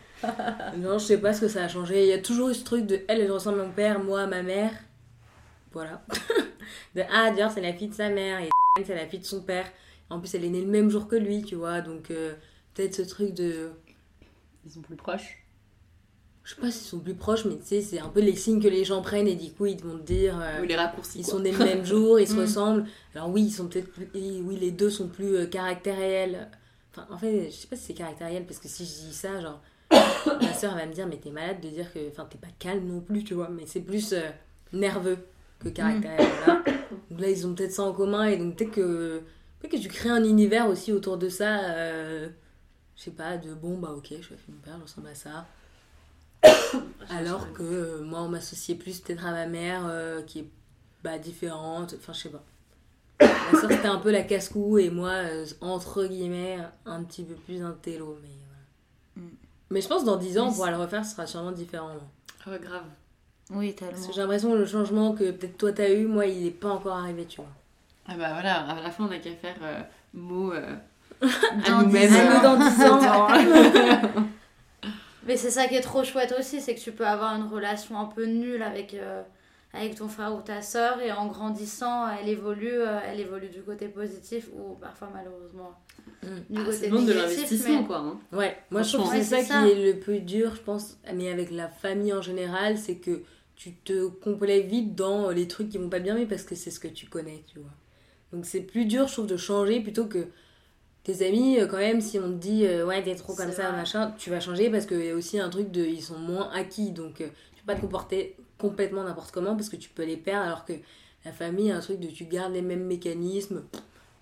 [0.77, 2.03] Non, je sais pas ce que ça a changé.
[2.03, 4.23] Il y a toujours eu ce truc de elle, elle ressemble à mon père, moi
[4.23, 4.73] à ma mère.
[5.73, 6.03] Voilà.
[6.95, 9.41] de ah, Dior, c'est la fille de sa mère et c'est la fille de son
[9.41, 9.65] père.
[10.11, 11.81] En plus, elle est née le même jour que lui, tu vois.
[11.81, 12.35] Donc, euh,
[12.75, 13.71] peut-être ce truc de.
[14.67, 15.39] Ils sont plus proches?
[16.45, 18.61] Je sais pas s'ils sont plus proches, mais tu sais, c'est un peu les signes
[18.63, 20.39] que les gens prennent et du coup, ils vont te dire.
[20.41, 21.21] euh, Ou les raccourcis.
[21.21, 21.33] Ils quoi.
[21.33, 22.39] sont nés le même jour, ils se Mm.
[22.41, 22.85] ressemblent.
[23.15, 24.09] Alors oui, ils sont peut-être plus...
[24.15, 26.49] Oui, les deux sont plus euh, caractériels.
[26.93, 29.41] Enfin, en fait, je sais pas si c'est caractériel, parce que si je dis ça,
[29.41, 29.61] genre...
[29.91, 32.11] ma soeur va me dire, mais t'es malade de dire que...
[32.11, 33.49] Enfin, t'es pas calme non plus, tu vois.
[33.49, 34.21] Mais c'est plus euh,
[34.75, 35.17] nerveux
[35.61, 36.63] que caractériel, voilà.
[37.11, 39.23] Donc là, ils ont peut-être ça en commun, et donc peut-être que...
[39.65, 41.71] Peut-être que tu crées un univers aussi autour de ça.
[41.71, 42.29] euh,
[42.97, 45.47] Je sais pas, de bon, bah ok, je suis mon père, je ressemble à ça.
[47.09, 50.49] Alors que euh, moi, on m'associait plus peut-être à ma mère euh, qui est
[51.03, 51.95] bah, différente.
[51.99, 52.43] Enfin, je sais pas.
[53.21, 57.35] Ma soeur, c'était un peu la casse-cou et moi, euh, entre guillemets, un petit peu
[57.35, 58.19] plus un télo.
[58.23, 58.29] Mais,
[59.15, 59.27] voilà.
[59.29, 59.35] Mm.
[59.71, 61.91] mais je pense que dans 10 ans, on pourra le refaire, ce sera sûrement différent.
[62.47, 62.85] Oh, grave.
[63.51, 64.07] Oui, Parce tellement.
[64.09, 66.69] que j'ai l'impression que le changement que peut-être toi t'as eu, moi, il est pas
[66.69, 67.51] encore arrivé, tu vois.
[68.07, 69.81] Ah bah voilà, à la fin on a qu'à faire euh,
[70.13, 70.75] mot euh,
[71.23, 72.43] à nous-mêmes.
[72.43, 73.29] dans 10 ans.
[75.27, 77.99] Mais c'est ça qui est trop chouette aussi, c'est que tu peux avoir une relation
[77.99, 79.23] un peu nulle avec, euh,
[79.73, 83.63] avec ton frère ou ta soeur et en grandissant, elle évolue, euh, elle évolue du
[83.63, 85.73] côté positif ou parfois malheureusement
[86.23, 86.27] Mm.
[86.51, 87.37] du Ah, côté c'est le monde de négatif.
[87.37, 87.97] l'investissement mais- quoi.
[87.99, 88.19] hein.
[88.33, 90.99] Ouais, moi je trouve que c'est ça, c'est qui est le plus dur, je pense,
[91.15, 93.23] mais avec la famille en général, c'est que
[93.57, 96.71] tu te complais vite dans les trucs qui vont pas bien, mais parce que c'est
[96.71, 97.71] ce que tu connais, tu vois.
[98.35, 100.27] Donc c'est plus dur, je trouve, de changer plutôt que
[101.05, 103.69] tes amis, euh, quand même, si on te dit euh, ouais, t'es trop comme ça,
[103.69, 103.77] vrai.
[103.77, 105.85] machin, tu vas changer parce qu'il y a aussi un truc de.
[105.85, 109.69] Ils sont moins acquis, donc euh, tu peux pas te comporter complètement n'importe comment parce
[109.69, 110.73] que tu peux les perdre, alors que
[111.25, 113.63] la famille, a un truc de tu gardes les mêmes mécanismes.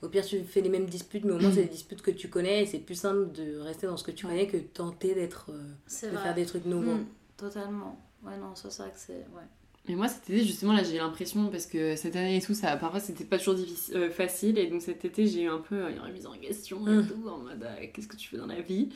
[0.03, 2.29] Au pire, tu fais les mêmes disputes, mais au moins, c'est des disputes que tu
[2.29, 5.15] connais et c'est plus simple de rester dans ce que tu connais que de tenter
[5.15, 5.51] d'être.
[5.51, 6.23] euh, de vrai.
[6.25, 6.97] faire des trucs nouveaux.
[6.97, 7.07] Mm,
[7.37, 7.99] totalement.
[8.25, 9.13] Ouais, non, ça c'est vrai que c'est.
[9.13, 9.47] Ouais.
[9.89, 12.76] Mais moi cet été justement là j'ai l'impression parce que cette année et tout ça
[12.76, 14.59] parfois c'était pas toujours difficile, euh, facile.
[14.59, 17.07] Et donc cet été j'ai eu un peu euh, une remise en question et Mm.
[17.09, 18.91] tout en mode euh, qu'est-ce que tu fais dans la vie?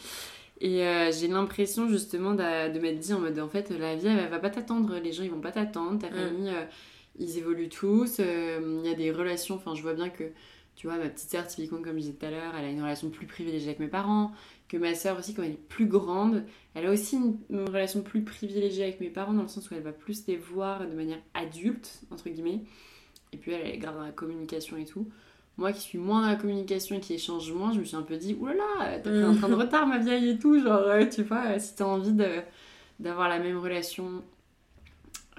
[0.61, 4.07] Et euh, j'ai l'impression justement d'a- de m'être dit en mode en fait la vie
[4.07, 4.97] elle, va pas t'attendre.
[5.03, 5.99] Les gens ils vont pas t'attendre.
[5.99, 6.15] Ta Mm.
[6.15, 6.53] famille
[7.19, 8.19] ils évoluent tous.
[8.19, 9.57] Il y a des relations.
[9.57, 10.25] Enfin je vois bien que
[10.77, 12.83] tu vois ma petite sœur typiquement comme je disais tout à l'heure elle a une
[12.83, 14.31] relation plus privilégiée avec mes parents
[14.69, 16.43] que ma sœur aussi quand elle est plus grande
[16.75, 19.75] elle a aussi une, une relation plus privilégiée avec mes parents dans le sens où
[19.75, 22.61] elle va plus les voir de manière adulte, entre guillemets.
[23.33, 25.09] Et puis elle, elle garde dans la communication et tout.
[25.57, 28.03] Moi qui suis moins dans la communication et qui échange moins, je me suis un
[28.03, 30.61] peu dit, oulala, pris un train de retard ma vieille et tout.
[30.63, 32.13] Genre, euh, tu vois, si t'as envie
[33.01, 34.23] d'avoir la même relation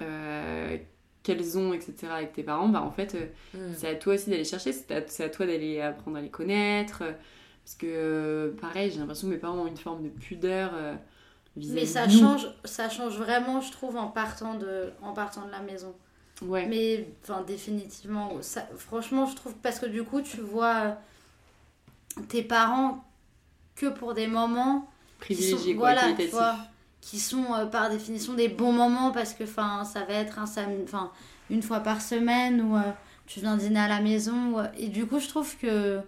[0.01, 0.77] euh,
[1.23, 2.07] qu'elles ont, etc.
[2.09, 3.25] avec tes parents, bah en fait, euh,
[3.57, 3.73] Mm.
[3.75, 6.29] c'est à toi aussi d'aller chercher, c'est à, c'est à toi d'aller apprendre à les
[6.29, 7.03] connaître.
[7.67, 10.95] Parce que, euh, pareil, j'ai l'impression que mes parents ont une forme de pudeur euh,
[11.57, 12.17] vis-à-vis Mais ça nous.
[12.17, 15.93] change, ça change vraiment, je trouve, en partant de, en partant de la maison.
[16.43, 16.65] Ouais.
[16.65, 22.41] Mais enfin, définitivement, ça, franchement, je trouve parce que du coup, tu vois euh, tes
[22.41, 23.03] parents
[23.75, 24.89] que pour des moments
[25.19, 26.55] qui sont, privilégié, quoi, voilà, tu vois,
[27.01, 30.45] qui sont euh, par définition des bons moments parce que enfin, ça va être un
[30.85, 31.11] enfin,
[31.49, 32.91] une fois par semaine ou euh,
[33.25, 34.55] tu viens dîner à la maison.
[34.55, 36.01] ou, et du coup, je trouve que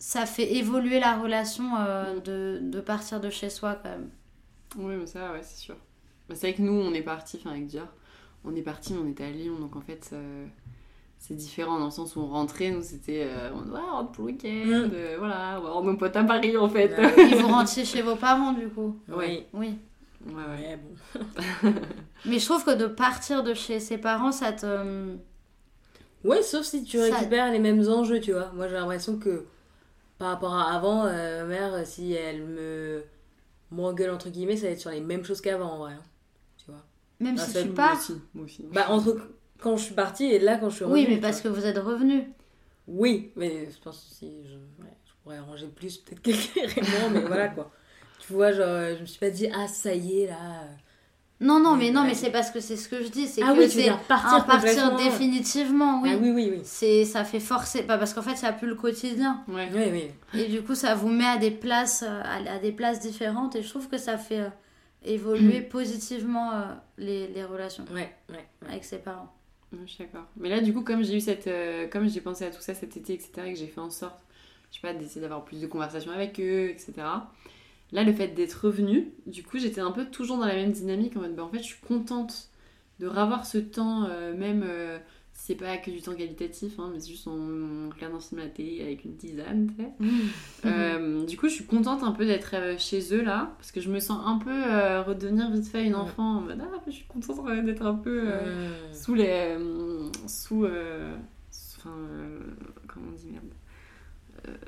[0.00, 4.08] ça fait évoluer la relation euh, de, de partir de chez soi quand même.
[4.78, 5.76] Oui, mais ça, ouais, c'est sûr.
[6.28, 7.86] Bah, c'est vrai que nous, on est partis, enfin avec Dior,
[8.44, 10.46] on est partis, mais on était à Lyon, donc en fait, euh,
[11.18, 14.12] c'est différent dans le sens où on rentrait, nous, c'était, euh, on ouais, on rentre
[14.12, 14.90] pour le week-end, Mm.
[14.94, 16.92] euh, voilà, on va rendre nos potes à Paris, en fait.
[17.18, 18.96] Et vous rentiez chez vos parents du coup.
[19.08, 19.44] Oui.
[19.52, 19.74] Oui.
[20.26, 20.66] Ouais, ouais.
[20.66, 20.78] Ouais,
[21.62, 21.70] bon.
[22.26, 25.14] Mais je trouve que de partir de chez ses parents, ça te.
[26.24, 28.50] Ouais, sauf si tu Ça- récupères les mêmes enjeux, tu vois.
[28.54, 29.44] Moi, j'ai l'impression que
[30.20, 33.02] par rapport à avant, euh, ma mère, si elle me
[33.70, 35.92] m'engueule, entre guillemets, ça va être sur les mêmes choses qu'avant, en vrai.
[35.94, 36.02] hein.
[36.58, 36.84] Tu vois.
[37.20, 37.86] Même si tu moi pars.
[37.86, 38.66] Moi aussi, moi aussi.
[38.70, 39.16] Bah, entre
[39.60, 41.04] quand je suis partie et là, quand je suis revenue.
[41.04, 41.50] Oui, mais parce vois.
[41.50, 42.24] que vous êtes revenus.
[42.86, 47.48] Oui, mais je pense aussi, je, ouais, je pourrais arranger plus, peut-être qu'éclairément, mais voilà,
[47.48, 47.70] quoi.
[48.18, 50.64] Tu vois, genre, euh, je me suis pas dit, ah, ça y est, là.
[51.40, 53.26] Non, non, mais non, mais c'est parce que c'est ce que je dis.
[53.26, 54.96] C'est Ah que oui, tu veux c'est partir un partir complètement.
[55.10, 56.10] définitivement, oui.
[56.12, 56.60] Ah oui, oui, oui.
[56.64, 59.42] C'est, ça fait forcer, pas parce qu'en fait, ça pue le quotidien.
[59.48, 59.68] Ouais.
[59.74, 59.84] Oui,
[60.34, 60.40] oui.
[60.40, 63.56] Et du coup, ça vous met à des places, euh, à, à des places différentes.
[63.56, 64.48] Et je trouve que ça fait euh,
[65.04, 66.64] évoluer positivement euh,
[66.98, 68.34] les, les relations Ouais, ouais.
[68.36, 68.68] ouais.
[68.68, 69.32] avec ses parents.
[69.72, 70.26] Je suis d'accord.
[70.36, 72.74] Mais là, du coup, comme j'ai eu cette, euh, comme j'ai pensé à tout ça
[72.74, 74.18] cet été, etc., et que j'ai fait en sorte,
[74.70, 76.92] je sais pas, d'essayer d'avoir plus de conversations avec eux, etc.
[77.92, 81.16] Là, le fait d'être revenue, du coup, j'étais un peu toujours dans la même dynamique
[81.16, 82.48] en mode, bah, en fait, je suis contente
[83.00, 84.98] de revoir ce temps, euh, même euh,
[85.32, 88.44] si c'est pas que du temps qualitatif, hein, mais c'est juste regarde un film à
[88.44, 89.90] la télé avec une tisane, tu sais.
[90.66, 93.80] Euh, du coup, je suis contente un peu d'être euh, chez eux là, parce que
[93.80, 96.92] je me sens un peu euh, redevenir vite fait une enfant en mode ah, je
[96.92, 99.26] suis contente euh, d'être un peu euh, sous les.
[99.58, 100.64] euh, sous.
[100.66, 101.16] euh,
[101.78, 101.94] Enfin.
[101.96, 102.40] euh,
[102.86, 104.58] comment on dit merde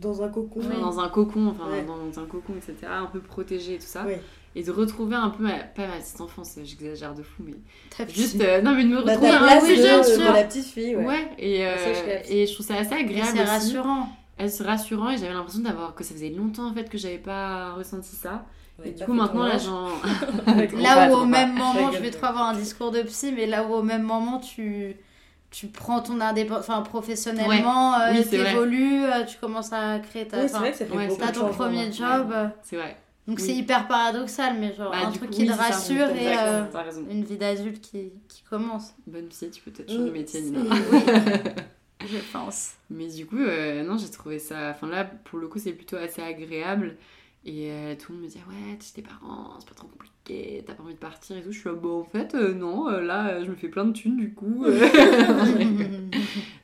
[0.00, 0.60] Dans un cocon.
[0.60, 1.84] Enfin, Dans un cocon, enfin Ouais.
[1.84, 2.74] dans un cocon, etc.
[2.90, 4.06] Un peu protégé et tout ça.
[4.54, 7.54] Et de retrouver un peu, ma, pas ma petite enfance, j'exagère de fou, mais
[8.12, 8.40] juste.
[8.40, 10.04] euh, non, mais de me Bah, retrouver ta un peu de, jeune.
[10.04, 10.18] sûr.
[10.18, 11.28] de la petite fille, Ouais, ouais.
[11.38, 13.50] et, euh, Ça, et je trouve ça assez agréable c'est aussi.
[13.50, 14.08] rassurant.
[14.46, 17.72] C'est rassurant et j'avais l'impression d'avoir que ça faisait longtemps en fait que j'avais pas
[17.74, 18.46] ressenti ça.
[18.78, 22.26] Ouais, Et du coup maintenant là Trop Là où au même moment, je vais trop
[22.26, 24.96] avoir un discours de psy, mais là où au même moment tu,
[25.50, 28.50] tu prends ton indépendance, enfin professionnellement, euh, Oui, vrai.
[28.52, 30.42] t'évolues, euh, tu commences à créer ta.
[30.42, 31.92] Oui, vrai que ça fait Ouais, de ton premier ouais.
[31.92, 32.96] job, euh, c'est vrai.
[33.26, 33.44] donc Oui.
[33.46, 35.62] c'est hyper paradoxal, mais genre Bah, un truc coup, qui oui, te ça.
[35.62, 36.64] rassure et euh,
[37.10, 40.60] une vie d'adulte qui, qui commence, Bonne psy, tu peux peut-être changer de métier, Nina.
[42.06, 42.72] je pense.
[42.90, 44.70] Mais du coup, euh, non, j'ai trouvé ça.
[44.70, 46.96] Enfin, là, pour le coup, c'est plutôt assez agréable.
[47.44, 49.86] Et euh, tout le monde me dit, ouais, t'es chez tes parents, c'est pas trop
[49.86, 51.52] compliqué, t'as pas envie de partir et tout.
[51.52, 53.92] Je suis là, bon, en fait, euh, non, euh, là, je me fais plein de
[53.92, 54.66] thunes, du coup.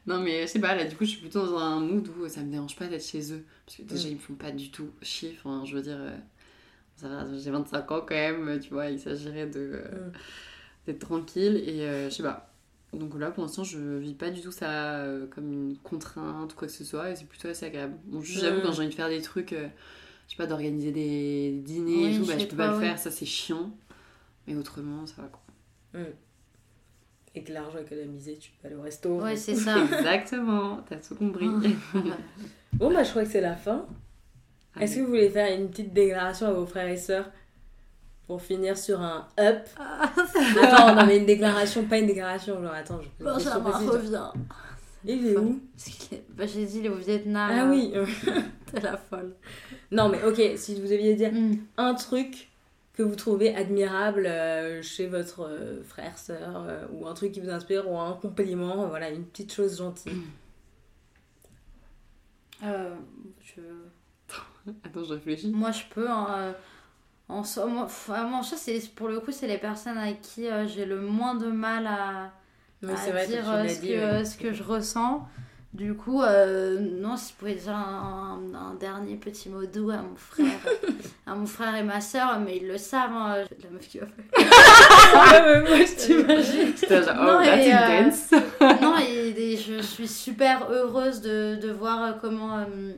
[0.06, 2.28] non, mais je sais pas, là, du coup, je suis plutôt dans un mood où
[2.28, 3.44] ça me dérange pas d'être chez eux.
[3.66, 4.10] Parce que déjà, Mm.
[4.10, 5.34] ils me font pas du tout chier.
[5.38, 5.98] Enfin, je veux dire,
[6.96, 9.80] ça va, j'ai 25 ans quand même, tu vois, il s'agirait de.
[9.82, 10.12] Mm.
[10.86, 12.50] d'être tranquille et je sais pas.
[12.92, 16.68] Donc là, pour l'instant, je vis pas du tout ça comme une contrainte ou quoi
[16.68, 17.94] que ce soit et c'est plutôt assez agréable.
[18.04, 18.62] Bon, juste, j'avoue, Mm.
[18.64, 19.54] quand j'ai envie de faire des trucs,
[20.26, 22.74] je sais pas, d'organiser des dîners Oui, et tout, bah, chez je peux pas le
[22.78, 22.80] oui.
[22.84, 23.70] faire, ça c'est chiant.
[24.46, 25.40] Mais autrement, ça va quoi.
[27.36, 29.20] Et que l'argent économisé, tu peux aller au resto.
[29.20, 29.76] Ouais, c'est ça.
[29.84, 31.48] Exactement, t'as tout compris.
[32.74, 33.86] Bon, bah, je crois que c'est la fin.
[34.80, 37.30] Est-ce que vous voulez faire une petite déclaration à vos frères et sœurs
[38.26, 39.66] pour finir sur un up?
[39.78, 42.60] Attends, non, mais une déclaration, pas une déclaration.
[42.62, 43.88] Genre, attends, je Benjamin précise.
[43.88, 44.30] revient.
[45.06, 45.60] Il est où?
[45.76, 47.50] Parce qu'il est- bah, j'ai dit, il est au Vietnam.
[47.52, 47.92] Ah oui.
[48.72, 49.34] T'es la folle.
[49.94, 51.54] Non, mais ok, si vous deviez dire Mm.
[51.78, 52.50] un truc
[52.94, 57.40] que vous trouvez admirable euh, chez votre euh, frère, sœur, euh, ou un truc qui
[57.40, 60.22] vous inspire, ou un compliment, voilà, une petite chose gentille.
[62.62, 62.94] Euh,
[63.42, 65.48] je- Attends, je réfléchis.
[65.50, 66.08] Moi, je peux.
[66.08, 66.52] hein, euh,
[67.28, 70.66] en soi, moi, moi, ça, c'est pour le coup, c'est les personnes avec qui euh,
[70.66, 72.32] j'ai le moins de mal à,
[72.82, 74.24] Oui, à vrai, dire tu l'as ce, dit, que, ouais.
[74.24, 75.26] ce que je ressens.
[75.74, 79.90] Du coup, euh, non, si je pouvais dire un, un- un dernier petit mot doux
[79.90, 80.46] à mon frère,
[81.26, 83.88] à mon frère et ma soeur, mais ils le savent, hein, je suis la meuf
[83.88, 84.24] qui va faire.
[85.16, 86.72] Ah, mais moi, je t'imagine.
[86.76, 88.80] C'était genre, oh, Non, that's et, euh, intense.
[88.82, 92.92] non, et, et je suis super heureuse de, de voir euh, comment euh,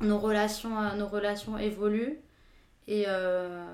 [0.00, 2.18] nos, relations, euh, nos relations évoluent.
[2.88, 3.64] Et, euh,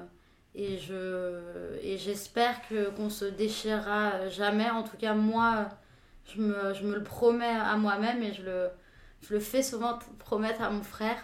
[0.54, 1.38] et, je,
[1.82, 4.68] et j'espère que, qu'on se déchirera jamais.
[4.68, 5.68] En tout cas, moi,
[6.34, 8.68] je me, je me le promets à moi-même et je le,
[9.22, 11.16] je le fais souvent promettre à mon frère.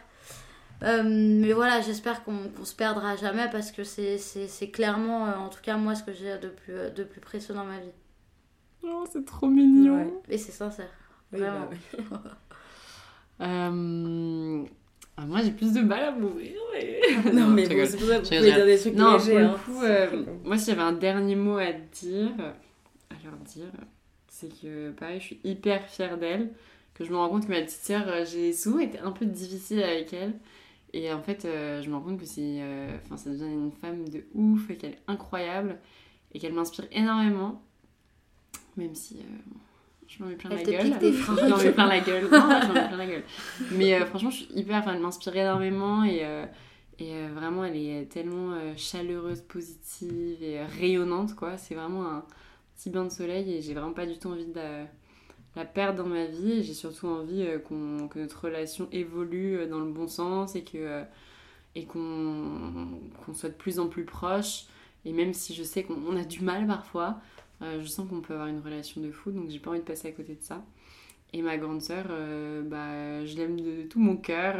[0.83, 5.27] Euh, mais voilà, j'espère qu'on qu'on se perdra jamais parce que c'est, c'est, c'est clairement,
[5.29, 7.79] euh, en tout cas, moi, ce que j'ai de plus, de plus précieux dans ma
[7.79, 7.93] vie.
[8.83, 9.97] Oh, c'est trop mignon.
[9.97, 10.13] Ouais.
[10.29, 10.91] Et c'est sincère.
[11.33, 11.61] Oui, Vraiment.
[11.61, 12.05] bah oui.
[13.41, 14.65] Euh,
[15.17, 16.53] ah, moi, j'ai plus de mal à mourir.
[16.73, 17.01] Mais...
[17.33, 19.33] Non, mais je bon, c'est pour ça que vous dire des trucs Non, légers.
[19.33, 19.57] pour le hein.
[19.65, 22.31] coup, euh, moi, si j'avais un dernier mot à dire,
[23.11, 23.67] à leur dire,
[24.49, 26.51] c'est que, pareil, je suis hyper fière d'elle,
[26.95, 29.27] que je me rends compte que ma petite sœur, euh, j'ai souvent été un peu
[29.27, 30.35] difficile avec elle.
[30.93, 33.73] Et en fait, euh, je me rends compte que c'est, euh, enfin, ça devient une
[33.73, 35.79] femme de ouf, et qu'elle est incroyable,
[36.33, 37.63] et qu'elle m'inspire énormément,
[38.77, 39.53] même si euh,
[40.07, 40.95] je m'en mets plein la gueule.
[41.03, 42.25] Je m'en mets plein la gueule.
[42.25, 43.25] Non, je m'en mets plein la gueule.
[43.73, 46.21] Mais euh, franchement, je suis hyper, enfin, elle m'inspire énormément, et...
[46.23, 46.47] euh,
[47.01, 51.57] et euh, vraiment, elle est tellement euh, chaleureuse, positive et euh, rayonnante, quoi.
[51.59, 52.25] C'est vraiment un
[52.77, 54.55] petit bain de soleil et j'ai vraiment pas du tout envie de
[55.57, 56.63] la, perdre dans ma vie.
[56.63, 60.63] J'ai surtout envie euh, qu'on- que notre relation évolue euh, dans le bon sens et
[60.65, 61.05] que euh,
[61.77, 64.67] et qu'on qu'on soit de plus en plus proches.
[65.05, 67.19] Et même si je sais qu'on on a du mal parfois,
[67.61, 70.09] je sens qu'on peut avoir une relation de fou, donc j'ai pas envie de passer
[70.09, 70.65] à côté de ça.
[71.33, 72.07] Et ma grande sœur,
[72.65, 74.57] bah, je l'aime de tout mon cœur.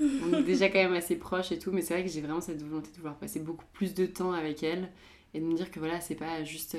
[0.00, 2.40] on est déjà quand même assez proches et tout, mais c'est vrai que j'ai vraiment
[2.40, 4.88] cette volonté de vouloir passer beaucoup plus de temps avec elle
[5.34, 6.76] et de me dire que voilà, c'est pas juste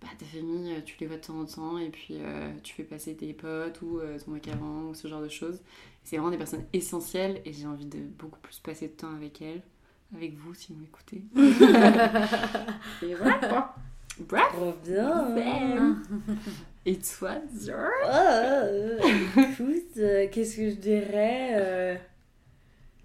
[0.00, 2.74] bah, ta famille, euh, tu les vois de temps en temps et puis euh, tu
[2.74, 5.60] fais passer tes potes ou euh, ton mec avant ou ce genre de choses.
[6.04, 9.42] C'est vraiment des personnes essentielles et j'ai envie de beaucoup plus passer de temps avec
[9.42, 9.62] elles,
[10.14, 11.22] avec vous si vous m'écoutez.
[13.02, 13.74] et voilà quoi.
[14.20, 14.46] Bref.
[14.52, 15.96] Trop bien.
[16.86, 17.78] Et toi, Dior?
[18.04, 18.98] Oh, euh,
[19.36, 22.00] écoute, euh, qu'est-ce que je dirais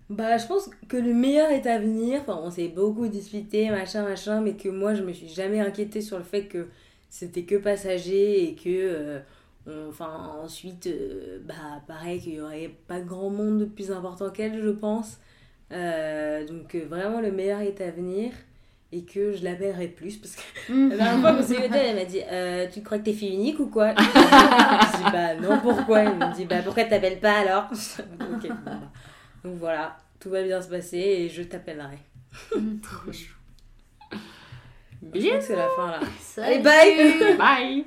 [0.10, 2.22] Bah, je pense que le meilleur est à venir.
[2.22, 6.02] Enfin, on s'est beaucoup disputé, machin, machin, mais que moi, je me suis jamais inquiétée
[6.02, 6.68] sur le fait que
[7.14, 8.70] c'était que passager et que.
[8.70, 9.20] euh,
[9.68, 11.54] on- enfin, ensuite, euh, bah,
[11.88, 15.20] pareil, qu'il y aurait pas grand monde de plus important qu'elle, je pense.
[15.72, 18.32] Euh, donc, euh, vraiment, le meilleur est à venir
[18.92, 20.42] et que je l'appellerai plus parce que
[20.90, 23.34] la dernière fois qu'on s'est eu elle m'a dit euh, Tu crois que t'es fille
[23.34, 23.94] unique ou quoi?
[23.98, 26.00] Je dis Bah non, pourquoi?
[26.02, 27.68] Elle me dit Bah pourquoi t'appelles pas alors?
[28.66, 28.72] Bah.
[29.44, 31.98] Donc voilà, tout va bien se passer et je t'appellerai.
[32.82, 33.34] Trop chou.
[35.14, 36.00] Je crois que c'est la fin là.
[36.22, 36.48] Salut.
[36.48, 37.86] Allez, bye Bye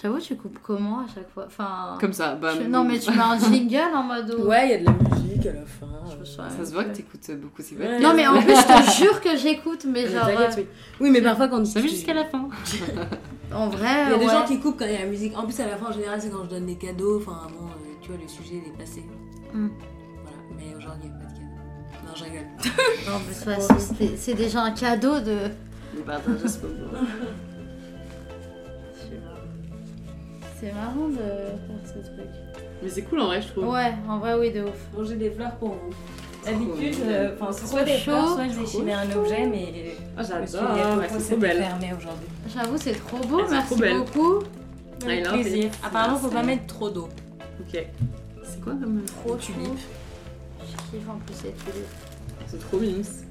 [0.00, 1.44] J'avoue, tu coupes comment à chaque fois?
[1.46, 1.96] Enfin.
[2.00, 2.52] Comme ça, bah.
[2.60, 4.34] tu- Non, mais tu mets un jingle en mode.
[4.38, 5.86] où- Ouais, il y a de la musique à la fin.
[5.86, 6.24] Euh.
[6.24, 8.00] Ça se voit que t'écoutes beaucoup ces Ouais.
[8.00, 10.26] Non, mais en plus, je te jure que j'écoute, mais genre.
[10.26, 10.66] t'inquiète, oui.
[11.00, 12.48] Oui, mais parfois quand Ça va tu- jusqu'à la fin.
[12.48, 13.04] euh,
[13.54, 14.06] En vrai.
[14.06, 14.32] Il y a des ouais.
[14.32, 15.38] gens qui coupent quand il y a la musique.
[15.38, 17.18] En plus, à la fin, en général, c'est quand je donne des cadeaux.
[17.20, 17.70] Enfin, bon, euh,
[18.02, 19.04] tu vois, le sujet il est passé.
[19.52, 19.68] Hmm.
[20.22, 21.33] Voilà, mais aujourd'hui, il n'y a pas de.
[22.14, 22.46] Non, je rigole.
[23.06, 25.38] Non, mais de toute façon, c'est déjà un cadeau de.
[25.96, 27.00] Ce moment.
[30.60, 32.26] C'est marrant de faire ce truc.
[32.82, 33.68] Mais c'est cool en vrai, je trouve.
[33.68, 34.70] Ouais, en vrai, oui, de ouf.
[34.94, 35.90] Bon, j'ai des fleurs pour vous.
[36.44, 40.46] D'habitude, euh, enfin, c'est soit des fleurs, soit je déchirais un objet, mais Ah, j'adore,
[41.00, 41.56] c'est trop c'était belle.
[41.58, 42.26] fermé aujourd'hui.
[42.54, 44.42] J'avoue, c'est trop beau, Ah, c'est merci trop beaucoup.
[45.02, 45.70] I Avec plaisir.
[45.82, 47.08] Apparemment, faut pas mettre trop d'eau.
[47.60, 47.86] Ok.
[48.44, 49.02] C'est quoi comme.
[49.04, 49.78] Trop tulipe.
[50.60, 51.86] Je kiffe en plus cette tulipe.
[52.54, 53.23] C'est trop mignon.